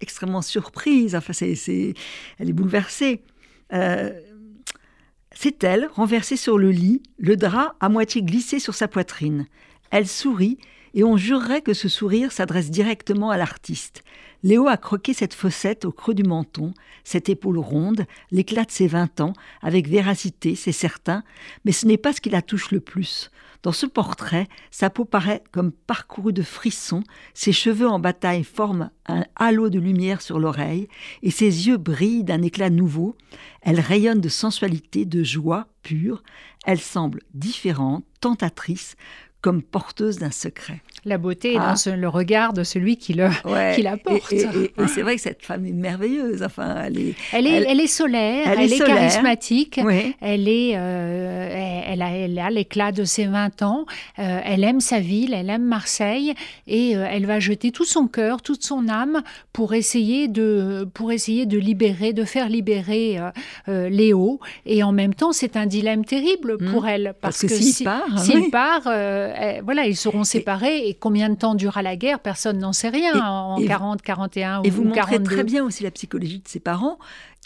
[0.00, 1.94] extrêmement surprise, enfin c'est,
[2.38, 3.22] elle est bouleversée.
[5.44, 9.48] C'est elle, renversée sur le lit, le drap à moitié glissé sur sa poitrine.
[9.90, 10.56] Elle sourit,
[10.94, 14.04] et on jurerait que ce sourire s'adresse directement à l'artiste.
[14.44, 18.86] Léo a croqué cette fossette au creux du menton, cette épaule ronde, l'éclat de ses
[18.86, 21.24] vingt ans, avec véracité, c'est certain,
[21.64, 23.32] mais ce n'est pas ce qui la touche le plus.
[23.62, 28.90] Dans ce portrait, sa peau paraît comme parcourue de frissons, ses cheveux en bataille forment
[29.06, 30.88] un halo de lumière sur l'oreille,
[31.22, 33.16] et ses yeux brillent d'un éclat nouveau.
[33.60, 36.24] Elle rayonne de sensualité, de joie pure.
[36.66, 38.96] Elle semble différente, tentatrice,
[39.40, 40.82] comme porteuse d'un secret.
[41.04, 41.96] La beauté est dans ah.
[41.96, 43.28] le regard de celui qui, le,
[43.74, 44.32] qui la porte.
[44.32, 44.46] Et,
[44.86, 46.44] c'est vrai que cette femme est merveilleuse.
[46.44, 49.80] Enfin, elle est, elle est, elle, est solaire, elle, est, charismatique,
[50.20, 53.84] elle, est, euh, elle, a, elle a l'éclat de ses 20 ans,
[54.20, 56.34] euh, elle aime sa ville, elle aime Marseille
[56.68, 61.10] et euh, elle va jeter tout son cœur, toute son âme pour essayer de, pour
[61.10, 63.18] essayer de libérer, de faire libérer
[63.66, 64.38] Léo.
[64.66, 66.72] Et en même temps, c'est un dilemme terrible hmm.
[66.72, 67.14] pour elle.
[67.20, 71.96] Parce, que, s'il part, s'il part voilà, ils seront séparés combien de temps durera la
[71.96, 72.20] guerre?
[72.20, 74.66] Personne n'en sait rien en 40, 41 ou 42.
[74.66, 76.98] Et vous montrez très bien aussi la psychologie de ses parents,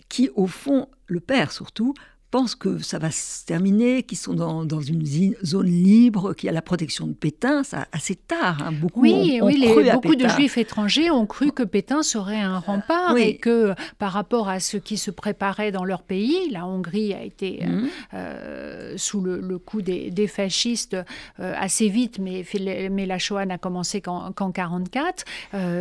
[0.09, 1.95] qui au fond, le père surtout,
[2.37, 5.03] pensent que ça va se terminer, qu'ils sont dans, dans, une
[5.43, 8.59] zone libre, qu'il y a la protection de Pétain, ça assez tard.
[8.63, 8.73] Hein.
[8.73, 13.39] Beaucoup oui, oui beaucoup de juifs étrangers ont cru que Pétain serait un rempart et
[13.39, 17.61] que par rapport à ce qui se préparait dans leur pays, la Hongrie a été
[17.63, 17.89] euh, mhm.
[18.13, 20.95] euh, sous le, coup des, fascistes
[21.41, 22.45] euh, assez vite, mais,
[22.91, 25.25] mais la Shoah n'a commencé qu'en 1944.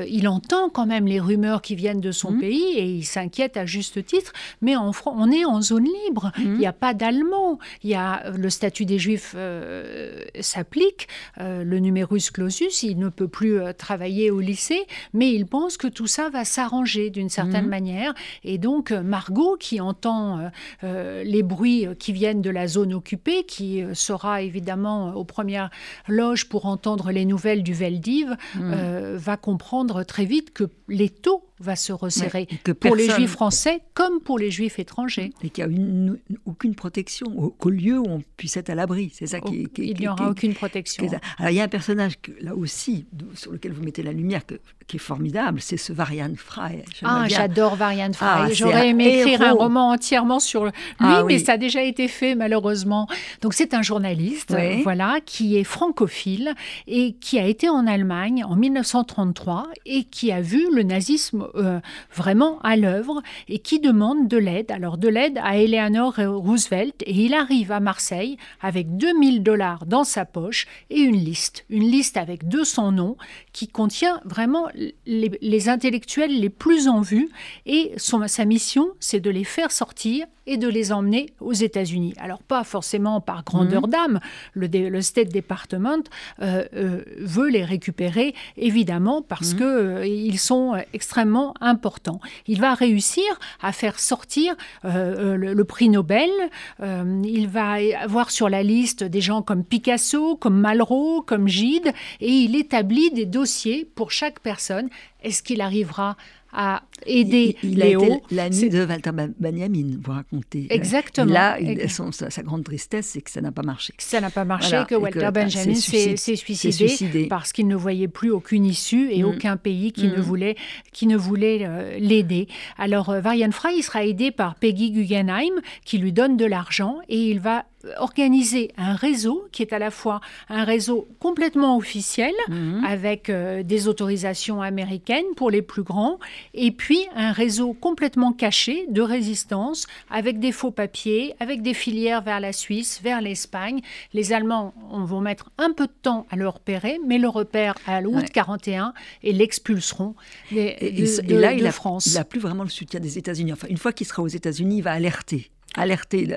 [0.08, 2.40] il entend quand même les rumeurs qui viennent de son mhm.
[2.40, 6.32] pays et il s'inquiète à juste titre, mais en, on est en zone libre.
[6.46, 7.60] Il n'y a pas d'allemand.
[7.84, 11.08] Il y a le statut des Juifs euh, s'applique,
[11.40, 15.78] euh, le numerus clausus, il ne peut plus euh, travailler au lycée, mais il pense
[15.78, 17.70] que tout ça va s'arranger d'une certaine mhm.
[17.70, 18.14] manière.
[18.44, 20.52] Et donc Margot, qui entend
[20.84, 25.70] les bruits qui viennent de la zone occupée, qui sera évidemment aux premières
[26.08, 29.16] loges pour entendre les nouvelles du Veldiv, mhm.
[29.16, 32.48] va comprendre très vite que les taux va se resserrer
[32.80, 35.32] pour les juifs français comme pour les juifs étrangers.
[35.44, 39.12] Et qu'il n'y a aucune protection, qu'au lieu où on puisse être à l'abri.
[39.14, 41.08] C'est ça qui, Il n'y aura aucune protection.
[41.38, 44.42] Alors il y a un personnage, que, là aussi, sur lequel vous mettez la lumière,
[44.88, 46.84] qui est formidable, c'est ce Varian Fry.
[47.04, 48.28] Ah, j'adore Varian Fry.
[48.28, 52.08] Ah, J'aurais aimé écrire un roman entièrement sur lui, ah mais ça a déjà été
[52.08, 53.08] fait malheureusement.
[53.42, 56.54] Donc c'est un journaliste, voilà, qui est francophile
[56.88, 61.80] et qui a été en Allemagne en 1933 et qui a vu le nazisme euh,
[62.14, 64.72] vraiment à l'œuvre et qui demande de l'aide.
[64.72, 70.04] Alors de l'aide à Eleanor Roosevelt et il arrive à Marseille avec 2000 dollars dans
[70.04, 73.18] sa poche et une liste, une liste avec 200 noms
[73.54, 74.68] qui contient vraiment
[75.06, 77.30] les, intellectuels les plus en vue
[77.66, 82.14] et son, sa mission c'est de les faire sortir et de les emmener aux États-Unis.
[82.20, 83.90] Alors pas forcément par grandeur mhm.
[83.90, 84.20] d'âme,
[84.54, 86.04] le, le, State Department
[86.42, 90.04] euh, euh, veut les récupérer évidemment parce qu'ils mhm.
[90.04, 92.20] que ils sont extrêmement important.
[92.48, 93.24] Il va réussir
[93.62, 96.05] à faire sortir euh, euh, le, prix Nobel.
[96.12, 101.94] Euh, il va avoir sur la liste des gens comme Picasso, comme Malraux, comme Gide,
[102.22, 104.90] et il établit des dossiers pour chaque personne.
[105.24, 106.18] Est-ce qu'il arrivera
[106.56, 108.22] à aider il, Léo.
[108.32, 110.68] L'ami de Walter Benjamin, vous racontez.
[110.70, 111.32] Exactement.
[111.32, 113.94] Là, sa, grande tristesse, c'est que ça n'a pas marché.
[113.98, 118.66] Ça n'a pas marché, que Walter Benjamin s'est suicidé, parce qu'il ne voyait plus aucune
[118.66, 119.26] issue et mm.
[119.26, 120.22] aucun pays qui ne mm.
[120.22, 120.56] voulait,
[120.94, 122.48] qui ne voulait euh, l'aider.
[122.78, 126.98] Alors, euh, Varian Fry, il sera aidé par Peggy Guggenheim, qui lui donne de l'argent
[127.10, 127.66] et il va
[127.98, 132.84] organisé un réseau qui est à la fois un réseau complètement officiel, Mhm.
[132.86, 136.20] avec euh, des autorisations américaines pour les plus grands,
[136.54, 142.22] et puis un réseau complètement caché de résistance, avec des faux papiers, avec des filières
[142.22, 143.82] vers la Suisse, vers l'Espagne.
[144.14, 147.76] Les Allemands on vont mettre un peu de temps à le repérer, mais le repèrent
[147.88, 148.26] à l'août Ouais.
[148.34, 148.94] 41
[149.24, 150.16] et l'expulseront
[150.52, 152.06] de, là, il a, France.
[152.08, 153.54] il a plus vraiment le soutien des États-Unis.
[153.54, 155.52] Enfin, une fois qu'il sera aux États-Unis, il va alerter.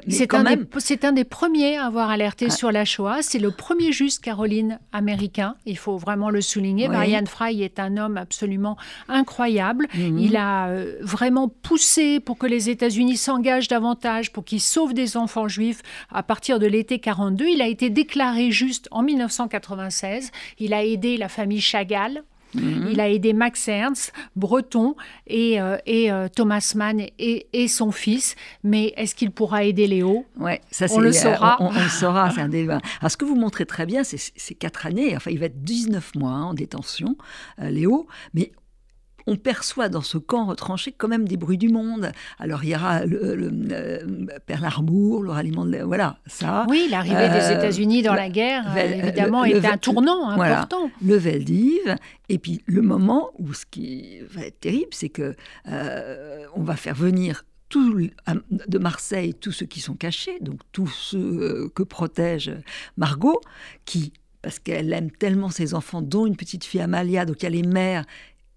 [0.08, 2.52] C'est un, même, des, c'est un des premiers à avoir alerté Ah.
[2.52, 3.22] sur la Shoah.
[3.22, 5.54] C'est le premier juste Caroline américain.
[5.66, 6.86] Il faut vraiment le souligner.
[6.88, 6.92] Oui.
[6.92, 8.76] Marianne Fry est un homme absolument
[9.08, 9.86] incroyable.
[9.94, 10.18] Mhm.
[10.18, 15.16] Il a euh, vraiment poussé pour que les États-Unis s'engagent davantage, pour qu'ils sauvent des
[15.16, 17.46] enfants juifs à partir de l'été 42.
[17.46, 20.30] Il a été déclaré juste en 1996.
[20.58, 22.22] Il a aidé la famille Chagall.
[22.54, 22.88] Mhm.
[22.92, 24.94] Il a aidé Max Ernst, Breton
[25.26, 28.36] et, euh, et euh, Thomas Mann et, et son fils.
[28.64, 30.24] Mais est-ce qu'il pourra aider Léo?
[30.38, 31.56] Ouais, ça, On le euh, saura.
[31.60, 32.80] On, on le saura, c'est un débat.
[33.00, 35.14] Alors, ce que vous montrez très bien, c'est ces quatre années.
[35.16, 37.16] Enfin, il va être 19 mois hein, en détention,
[37.58, 38.52] Léo, mais
[39.30, 42.10] on perçoit dans ce camp retranché quand même des bruits du monde.
[42.38, 45.78] Alors, il y aura le, le, euh, Pearl Harbor, le ralliement de...
[45.78, 46.66] Voilà, ça.
[46.68, 49.76] Oui, l'arrivée des Euh, États-Unis dans le- la guerre, Vel- évidemment, le- le est un
[49.76, 50.58] tournant voilà.
[50.62, 50.90] important.
[51.04, 51.96] le Veldiv,
[52.28, 55.34] et puis le moment où ce qui va être terrible, c'est que
[55.68, 58.10] euh, on va faire venir tout, le-
[58.66, 62.50] de Marseille tous ceux qui sont cachés, donc tous ceux que protège
[62.96, 63.40] Margot,
[63.84, 67.46] qui parce qu'elle aime tellement ses enfants, dont une petite fille Amalia, donc il y
[67.46, 68.04] a les mères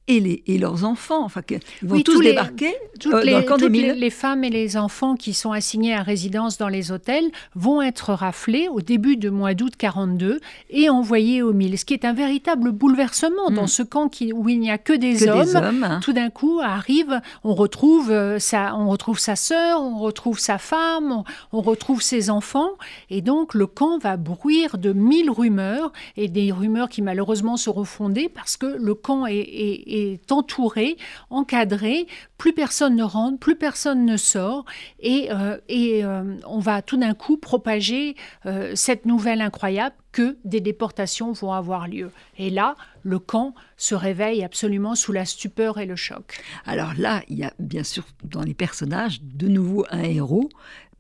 [0.08, 3.24] et, les, et leurs enfants, enfin qu'ils vont Oui, tous tous les- débarquer Toutes, euh,
[3.24, 3.94] les, dans le camp toutes d'Émile.
[3.94, 7.82] les- les femmes et les enfants qui sont assignés à résidence dans les hôtels vont
[7.82, 12.04] être raflés au début du mois d'août 42 et envoyés au mille, ce qui est
[12.04, 13.68] un véritable bouleversement dans Mm.
[13.68, 15.46] ce camp qui- où il n'y a que des que hommes.
[15.46, 15.84] des hommes.
[15.84, 16.00] hein.
[16.04, 20.58] Tout d'un coup arrive, on retrouve euh, sa, on retrouve sa sœur, on retrouve sa
[20.58, 21.24] femme, on,
[21.58, 22.72] on retrouve ses enfants,
[23.10, 27.86] et donc le camp va bruire de mille rumeurs et des rumeurs qui malheureusement seront
[27.86, 30.98] fondées parce que le camp est, est- est entouré,
[31.30, 34.66] encadré, plus personne ne rentre, plus personne ne sort,
[35.00, 40.38] et, euh, et euh, on va tout d'un coup propager euh, cette nouvelle incroyable que
[40.44, 42.12] des déportations vont avoir lieu.
[42.38, 46.42] Et là, le camp se réveille absolument sous la stupeur et le choc.
[46.66, 50.50] Alors là, il y a bien sûr dans les personnages de nouveau un héros.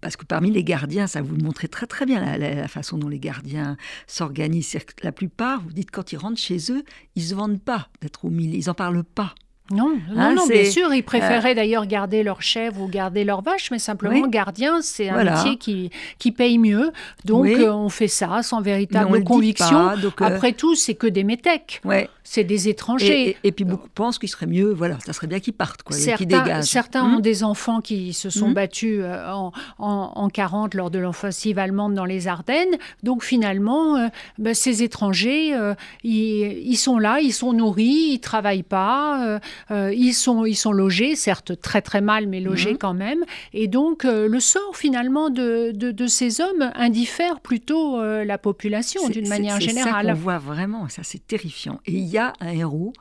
[0.02, 3.20] Parce que parmi les gardiens, ça vous le très très bien la, façon dont les
[3.20, 4.78] gardiens s'organisent.
[5.04, 6.84] La plupart, vous dites quand ils rentrent chez eux,
[7.16, 9.36] ils se vendent pas d'être au milieu, ils en parlent pas.
[9.70, 13.42] Non, non, Hein, non, bien sûr, ils préféraient d'ailleurs garder leurs chèvres ou garder leurs
[13.42, 14.30] vaches, mais simplement Oui.
[14.30, 15.36] gardien, c'est un Voilà.
[15.38, 16.92] métier qui, qui paye mieux.
[17.24, 17.56] Donc Oui.
[17.58, 19.70] euh, on fait ça sans véritable conviction.
[19.88, 22.10] pas, donc, euh, Après tout, c'est que des métèques, ouais.
[22.24, 23.30] c'est des étrangers.
[23.30, 25.96] et- et puis beaucoup pensent qu'il serait mieux, voilà, ça serait bien qu'ils partent, quoi,
[25.96, 26.66] et qu'ils Certains, dégagent.
[26.66, 28.54] certains ont des enfants qui se sont Mhm.
[28.54, 32.76] battus euh, en, en, en 40 lors de l'offensive allemande dans les Ardennes.
[33.04, 38.20] Donc finalement, euh, ben, ces étrangers, euh, ils, ils sont là, ils sont nourris, ils
[38.20, 39.40] travaillent pas,
[39.72, 42.78] euh, ils, sont, ils sont logés, certes très très mal, mais logés Mhm.
[42.78, 43.24] quand même.
[43.54, 48.38] Et donc euh, le sort finalement de, de, de ces hommes indiffère plutôt euh, la
[48.38, 50.08] population d'une manière C'est ça générale.
[50.08, 51.80] qu'on voit vraiment, ça c'est terrifiant.
[51.86, 52.94] Et il y a un héros,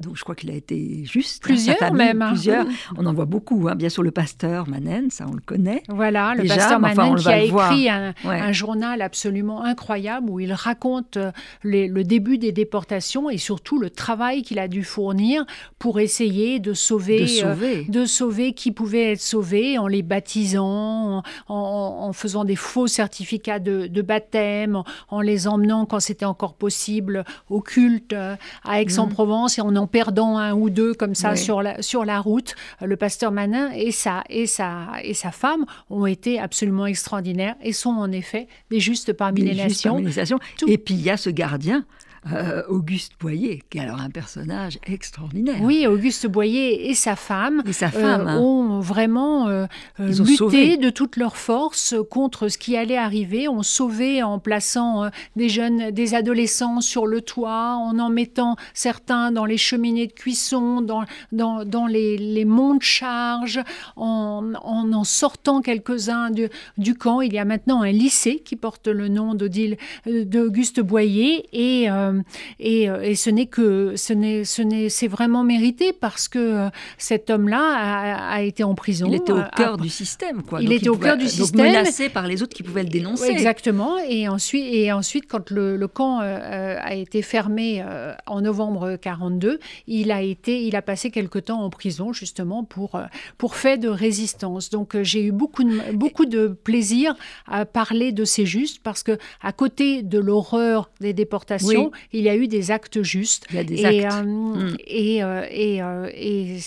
[0.00, 1.42] donc je crois qu'il a été juste.
[1.44, 2.28] hein, Plusieurs famille, même, hein.
[2.32, 2.66] Plusieurs.
[2.96, 3.74] On en voit beaucoup, hein.
[3.74, 5.82] bien sûr le pasteur Manen, ça on le connaît.
[5.88, 8.38] Voilà, le Déjà, pasteur enfin, Manen on qui a écrit un, Ouais.
[8.40, 11.18] un journal absolument incroyable où il raconte
[11.64, 15.44] les- le début des déportations et surtout le travail qu'il a dû fournir
[15.82, 17.84] pour essayer de sauver, de euh, sauver.
[17.88, 22.86] de sauver qui pouvait être sauvé en les baptisant, en, en- en faisant des faux
[22.86, 28.36] certificats de, de baptême, en, en les emmenant quand c'était encore possible au culte euh,
[28.62, 32.20] à Aix-en-Provence et en en perdant un ou deux comme ça sur, la, sur la
[32.20, 32.54] route.
[32.80, 37.72] Le pasteur Manin et sa, et, sa, et sa femme ont été absolument extraordinaires et
[37.72, 39.92] sont en effet des justes parmi Des les justes nations.
[39.94, 40.38] parmi les nations.
[40.68, 41.84] Et puis il y a ce gardien,
[42.30, 45.60] euh, Auguste Boyer, qui est alors un personnage extraordinaire.
[45.62, 48.38] Oui, Auguste Boyer et sa femme Et sa euh, hein.
[48.38, 49.66] ont vraiment euh,
[49.98, 50.76] ont lutté sauvé.
[50.76, 55.90] de toutes leurs forces contre ce qui allait arriver, ont sauvé en plaçant des jeunes,
[55.90, 61.04] des adolescents sur le toit, en en mettant certains dans les cheminées de cuisson, dans,
[61.32, 63.60] dans, dans les, les monts de charge,
[63.96, 67.20] en en, en sortant quelques-uns du, du camp.
[67.20, 72.11] Il y a maintenant un lycée qui porte le nom d'Odile- d'Auguste Boyer et, euh,
[72.58, 77.30] et, et, ce n'est que ce n'est ce n'est c'est vraiment mérité parce que cet
[77.30, 79.06] homme-là a, a, été en prison.
[79.08, 80.60] Il était au cœur du système, quoi.
[80.60, 83.30] Il donc était au cœur du système, menacé par les autres qui pouvaient le dénoncer.
[83.30, 83.98] Exactement.
[84.08, 88.96] Et ensuite, et ensuite, quand le, le camp euh, a été fermé euh, en novembre
[88.96, 93.00] 42, il a été, il a passé quelque temps en prison justement pour
[93.38, 94.70] pour fait de résistance.
[94.70, 97.14] Donc j'ai eu beaucoup de, beaucoup de plaisir
[97.46, 101.98] à parler de ces justes parce que à côté de l'horreur des déportations, Oui.
[102.12, 103.46] Il y a eu des actes justes.
[103.50, 104.16] Il y a des et, actes.
[104.18, 104.76] euh, Mm.
[104.86, 106.58] et, euh, et, euh, et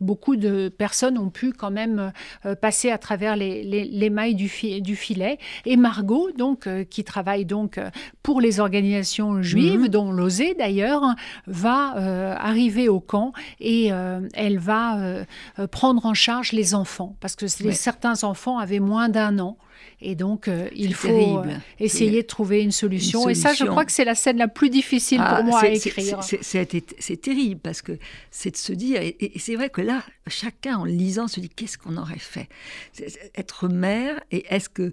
[0.00, 2.12] beaucoup de personnes ont pu quand même
[2.60, 5.38] passer à travers les, les- les mailles du, fi- du filet.
[5.66, 7.78] Et Margot, donc, qui travaille donc
[8.22, 9.88] pour les organisations juives, Mhm.
[9.88, 11.02] dont l'OSE d'ailleurs,
[11.46, 13.90] va arriver au camp et
[14.34, 15.24] elle va
[15.70, 17.72] prendre en charge les enfants parce que Ouais.
[17.72, 19.56] certains enfants avaient moins d'un an.
[20.00, 21.48] Et donc, euh, il faut terrible.
[21.50, 23.28] euh, essayer de trouver une solution.
[23.28, 25.68] Et ça, je crois que c'est la scène la plus difficile Ah, pour moi à
[25.68, 26.22] écrire.
[26.22, 27.98] c'est- terrible parce que
[28.30, 31.48] c'est de se dire, et, et c'est vrai que là, chacun en lisant se dit
[31.48, 32.48] qu'est-ce qu'on aurait fait?
[33.36, 34.92] Être mère, et est-ce que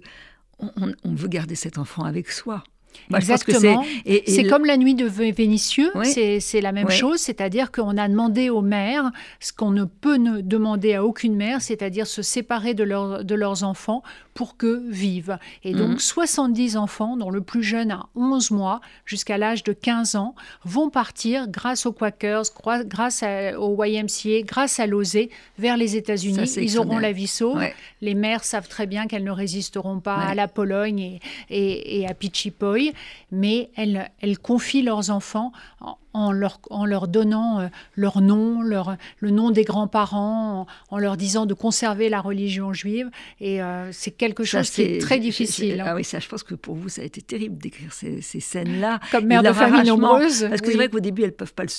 [0.58, 2.64] on, on- on veut garder cet enfant avec soi?
[3.10, 3.84] Moi, Exactement.
[4.06, 6.06] c'est- le- comme la nuit de Vé- Vénitieux, Oui.
[6.06, 6.94] c'est c'est la même Oui.
[6.96, 11.36] chose, c'est-à-dire qu'on a demandé aux mères ce qu'on ne peut ne demander à aucune
[11.36, 14.02] mère, c'est-à-dire se séparer de, leur- de leurs enfants
[14.36, 15.38] pour que vivent.
[15.64, 15.98] Et donc Mhm.
[15.98, 20.34] 70 enfants, dont le plus jeune a 11 mois, jusqu'à l'âge de 15 ans,
[20.64, 22.44] vont partir grâce aux Quakers,
[22.86, 25.28] grâce- à- au YMCA, grâce à l'OSE,
[25.58, 26.48] vers les États-Unis.
[26.58, 27.56] Ils auront la vie sauve.
[27.56, 27.74] Ouais.
[28.02, 30.24] Les mères savent très bien qu'elles ne résisteront pas Ouais.
[30.32, 32.92] à la Pologne et, et, et à Pichipoy,
[33.32, 38.62] mais elles, elles confient leurs enfants en, en leur, en leur donnant euh, leur nom,
[38.62, 43.10] leur, le nom des grands-parents, en, en leur disant de conserver la religion juive.
[43.40, 45.82] Et euh, c'est quelque Ça, chose qui est très difficile.
[45.84, 48.40] Ah oui, ça, je pense que pour vous, ça a été terrible d'écrire ces, ces
[48.40, 49.00] scènes-là.
[49.12, 50.46] Comme mère de famille nombreuse.
[50.48, 50.72] Parce que oui.
[50.72, 51.70] c'est vrai qu'au début, elles peuvent pas le,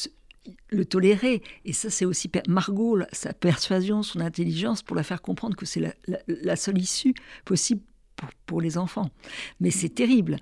[0.69, 1.41] le tolérer.
[1.65, 5.79] Et ça, c'est aussi Margot, sa persuasion, son intelligence, pour la faire comprendre que c'est
[5.79, 7.13] la, la- la seule issue
[7.45, 7.81] possible
[8.15, 9.09] pour, pour les enfants.
[9.59, 10.37] Mais c'est terrible.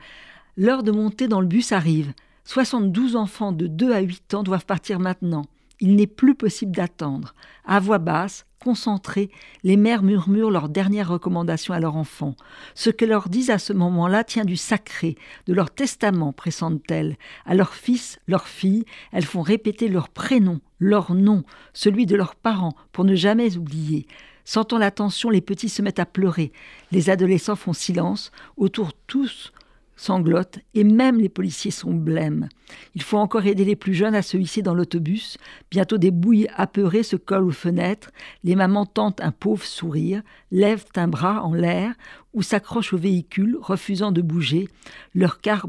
[0.57, 2.13] L'heure de monter dans le bus arrive.
[2.45, 5.45] 72 enfants de 2 à 8 ans doivent partir maintenant.
[5.81, 7.33] Il n'est plus possible d'attendre.
[7.65, 9.29] À voix basse, concentrées,
[9.63, 12.35] les mères murmurent leurs dernières recommandations à leurs enfants.
[12.73, 15.17] Ce que leur disent à ce moment-là tient du sacré,
[15.47, 17.17] de leur testament, pressentent-elles.
[17.45, 21.43] À leurs fils, leurs filles, elles font répéter leur prénom, leur nom,
[21.73, 24.07] celui de leurs parents, pour ne jamais oublier.
[24.45, 26.51] Sentant la tension, les petits se mettent à pleurer.
[26.91, 28.31] Les adolescents font silence.
[28.55, 29.51] Autour, tous
[29.95, 32.49] sanglotent, et même les policiers sont blêmes.
[32.95, 35.37] Il faut encore aider les plus jeunes à se hisser dans l'autobus.
[35.71, 38.11] Bientôt des bouilles apeurées se collent aux fenêtres.
[38.43, 40.21] Les mamans tentent un pauvre sourire,
[40.51, 41.93] lèvent un bras en l'air
[42.33, 44.67] ou s'accrochent au véhicule, refusant de bouger,
[45.13, 45.67] leur, cœur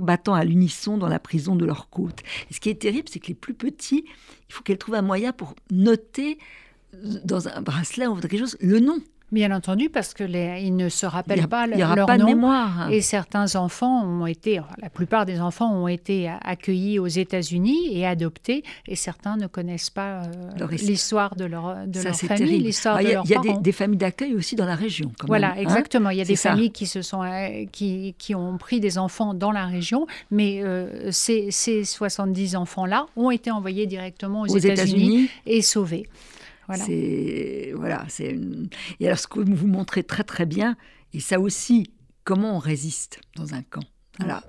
[0.00, 2.20] battant à l'unisson dans la prison de leur côte.
[2.50, 4.04] Et ce qui est terrible, c'est que les plus petits,
[4.48, 6.38] il faut qu'elles trouvent un moyen pour noter
[7.24, 8.98] dans un bracelet ou quelque chose le nom.
[9.32, 12.22] Bien entendu, parce que les, ils ne se Il rappellent pas aura leur pas de
[12.22, 12.28] nom.
[12.28, 12.82] mémoire.
[12.82, 12.88] hein.
[12.90, 18.06] Et certains enfants ont été, la plupart des enfants ont été accueillis aux États-Unis et
[18.06, 22.60] adoptés, et certains ne connaissent pas euh, l'histoire de leur, de Ça, leur c'est famille,
[22.60, 23.60] l'histoire Ah, de Il y a, leurs il y a des, parents.
[23.60, 25.10] des familles d'accueil aussi dans la région.
[25.18, 25.62] quand Voilà, même, hein.
[25.62, 26.10] exactement.
[26.10, 26.50] Il y a des ça.
[26.50, 30.60] familles qui se sont euh, qui, qui ont pris des enfants dans la région, mais
[30.62, 36.06] euh, ces, ces 70 enfants-là ont été envoyés directement aux, Aux États-Unis États-Unis, et sauvés.
[36.66, 36.84] Voilà.
[36.84, 38.68] c'est voilà, c'est une-
[39.00, 40.76] et alors ce que vous montrez très très bien,
[41.12, 41.90] et ça aussi,
[42.24, 43.82] comment on résiste dans un camp?
[44.18, 44.42] Voilà,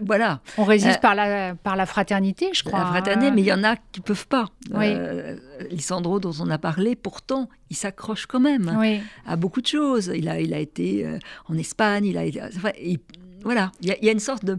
[0.00, 2.80] voilà, On résiste Euh, par la par la fraternité, je crois.
[2.80, 3.32] la fraternité, hein.
[3.34, 4.46] mais il y en a qui peuvent pas.
[4.72, 4.86] Oui.
[4.88, 5.36] Euh,
[5.70, 9.00] Lisandro, dont on a parlé, pourtant, il s'accroche quand même Oui.
[9.24, 10.10] à beaucoup de choses.
[10.14, 11.18] Il a, il a été euh,
[11.48, 12.98] en Espagne, il a été, enfin, il-
[13.44, 14.56] voilà, il y, a, il y a une sorte de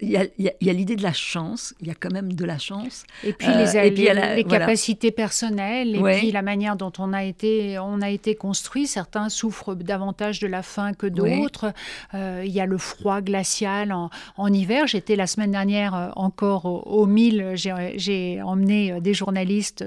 [0.00, 3.04] il y a, l'idée de la chance, il y a quand même de la chance.
[3.24, 4.66] Et puis Euh, les, et puis les- à la- les voilà.
[4.66, 6.18] capacités personnelles et Ouais.
[6.18, 8.86] puis la manière dont on a été on a été construit.
[8.86, 11.38] Certains souffrent davantage de la faim que Ouais.
[11.38, 11.72] d'autres.
[12.14, 14.86] Euh, il y a le froid glacial en, en hiver.
[14.86, 17.52] J'étais la semaine dernière euh, encore au, au Mille.
[17.54, 19.82] J'ai emmené euh, des journalistes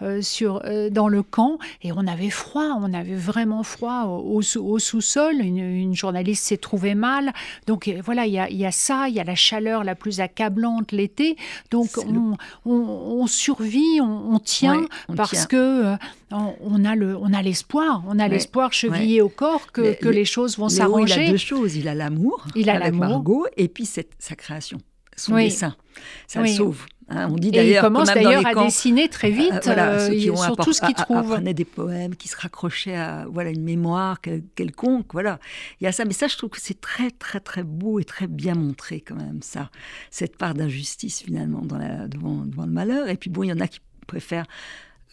[0.00, 2.76] euh, sur euh, dans le camp et on avait froid.
[2.80, 5.34] On avait vraiment froid au, au sous- au sous-sol.
[5.40, 7.32] Une, une journaliste s'est trouvée mal.
[7.66, 9.06] Donc euh, voilà, il y, a, il y a ça.
[9.08, 11.36] Il y a la chaleur la plus accablante l'été.
[11.70, 12.72] Donc on, on,
[13.22, 15.46] on survit, on, on tient Ouais, parce tient.
[15.46, 15.56] que
[15.92, 15.96] euh,
[16.30, 19.94] on, a le, on a l'espoir, on a Ouais, l'espoir chevillé au corps que, Mais
[19.96, 21.30] que les choses vont Léo, il a s'arranger.
[21.30, 21.76] deux choses.
[21.76, 23.46] Il a l'amour Il a l'amour.
[23.56, 24.78] Et puis cette, sa création.
[25.16, 25.44] Son Oui.
[25.44, 25.76] dessin.
[26.26, 26.50] Ça Oui.
[26.50, 26.86] le sauve.
[27.08, 27.28] hein.
[27.30, 30.30] On dit d'ailleurs, commence d'ailleurs à camps, dessiner très vite euh, voilà, euh, ceux qui
[30.30, 31.18] ont sur tout ce qu'il a- a- trouve.
[31.18, 35.38] apprenaient des poèmes, qui se raccrochaient à voilà une mémoire quel- quelconque, voilà.
[35.80, 38.04] Il y a ça, mais ça, je trouve que c'est très très très beau et
[38.04, 39.70] très bien montré quand même ça,
[40.10, 43.08] cette part d'injustice finalement dans la, devant, devant le malheur.
[43.08, 44.46] Et puis bon, il y en a qui préfèrent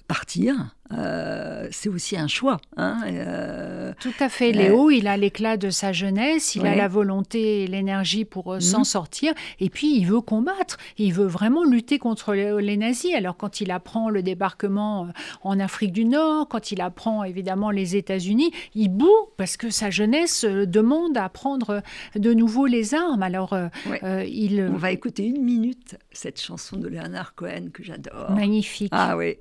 [0.08, 0.56] partir.
[0.94, 2.58] Euh, c'est aussi un choix.
[2.78, 4.54] Hein, euh, Tout à fait.
[4.54, 8.60] Léo, il a l'éclat de sa jeunesse, il a la volonté et l'énergie pour euh,
[8.62, 8.84] s'en Mhm.
[8.86, 13.14] sortir, et puis il veut combattre, il veut vraiment lutter contre les, nazis.
[13.16, 15.12] Alors quand il apprend le débarquement euh,
[15.44, 19.90] en Afrique du Nord, quand il apprend évidemment les États-Unis, il bout parce que sa
[19.90, 21.82] jeunesse euh, demande à prendre
[22.16, 23.24] de nouveau les armes.
[23.24, 24.00] Alors euh, Ouais.
[24.04, 24.62] euh, il...
[24.74, 28.32] on va écouter une minute cette chanson de Leonard Cohen que j'adore.
[28.32, 28.94] Magnifique.
[28.96, 29.36] Ah oui.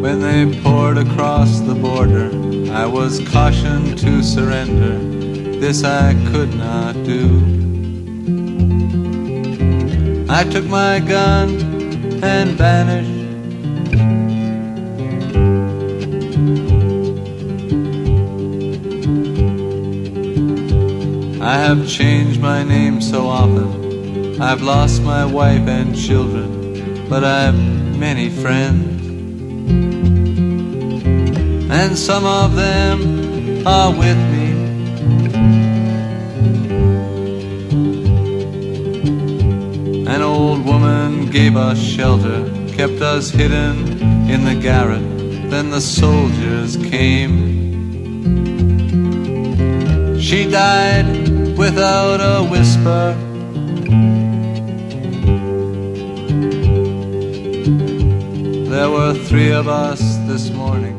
[0.00, 2.30] When they poured across the border,
[2.72, 4.98] I was cautioned to surrender.
[5.58, 7.26] This I could not do.
[10.30, 11.50] I took my gun
[12.24, 13.27] and vanished.
[21.48, 24.38] I have changed my name so often.
[24.38, 27.58] I've lost my wife and children, but I've
[27.96, 29.00] many friends.
[31.70, 34.48] And some of them are with me.
[40.06, 42.44] An old woman gave us shelter,
[42.76, 45.00] kept us hidden in the garret.
[45.48, 47.56] Then the soldiers came.
[50.20, 51.17] She died
[51.58, 53.16] without a whisper.
[58.70, 60.94] There were three of us this morning.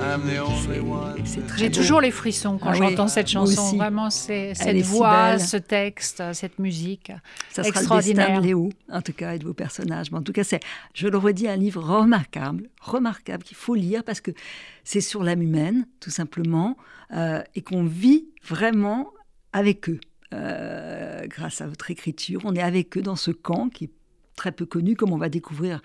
[0.00, 1.20] I'm the only one.
[1.26, 3.60] c'est this très J'ai toujours les frissons quand Ah oui, j'entends cette chanson.
[3.60, 3.76] aussi.
[3.76, 7.12] Vraiment, c'est cette si voix, ce texte, cette musique.
[7.50, 8.26] Ça sera le Extraordinaire.
[8.28, 10.10] destin de Léo, en tout cas, et de vos personnages.
[10.10, 10.60] Mais en tout cas, c'est,
[10.94, 14.30] je le redis, un livre remarquable, remarquable, qu'il faut lire parce que
[14.82, 16.78] c'est sur l'âme humaine, tout simplement,
[17.14, 19.12] euh, et qu'on vit vraiment
[19.52, 20.00] avec eux.
[20.32, 23.90] Euh, grâce à votre écriture, on est avec eux dans ce camp qui est
[24.36, 25.80] très peu connu, comme on va découvrir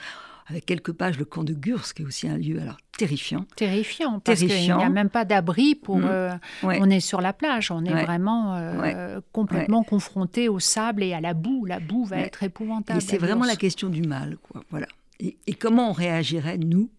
[0.47, 3.47] avec quelques pages le camp de Gurs, qui est aussi un lieu alors terrifiant.
[3.55, 5.99] Terrifiant, parce qu'il n'y a même pas d'abri pour.
[6.03, 6.30] Euh,
[6.61, 6.78] Ouais.
[6.80, 8.05] On est sur la plage, on est Ouais.
[8.05, 11.66] vraiment euh, complètement confronté au sable et à la boue.
[11.66, 12.99] La boue va être épouvantable.
[12.99, 13.49] Et c'est vraiment Gurs.
[13.49, 14.63] la question du mal, quoi.
[14.70, 14.86] Voilà.
[15.20, 16.91] Et, et comment on réagirait, nous?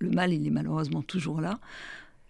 [0.00, 1.58] Le mal, il est malheureusement toujours là.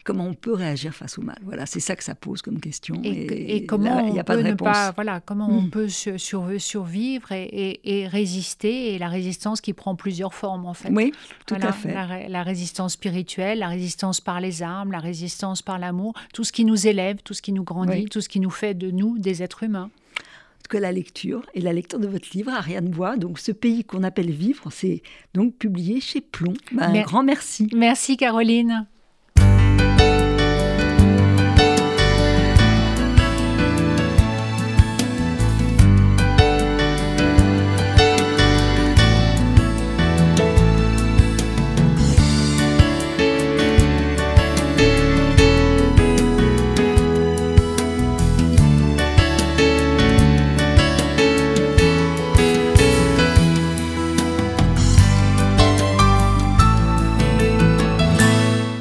[0.05, 3.01] Comment on peut réagir face au mal Voilà, c'est ça que ça pose comme question.
[3.03, 4.69] Et, et comment là, on n'y a pas peut de ne réponse.
[4.69, 5.71] pas, voilà, comment on Mm.
[5.71, 10.67] peut sur- sur- survivre et, et- et résister et la résistance qui prend plusieurs formes
[10.67, 10.91] en fait.
[10.93, 11.13] Oui,
[11.47, 11.95] tout Voilà, à fait.
[11.95, 16.45] La, ré- la résistance spirituelle, la résistance par les armes, la résistance par l'amour, tout
[16.45, 18.05] ce qui nous élève, tout ce qui nous grandit, Oui.
[18.05, 19.89] tout ce qui nous fait de nous des êtres humains.
[19.89, 23.53] En tout cas, la lecture et la lecture de votre livre, Ariane Bois, donc ce
[23.53, 25.03] pays qu'on appelle vivre, c'est
[25.35, 26.55] donc publié chez Plomb.
[26.73, 27.69] Ben, un grand merci.
[27.75, 28.87] Merci Caroline.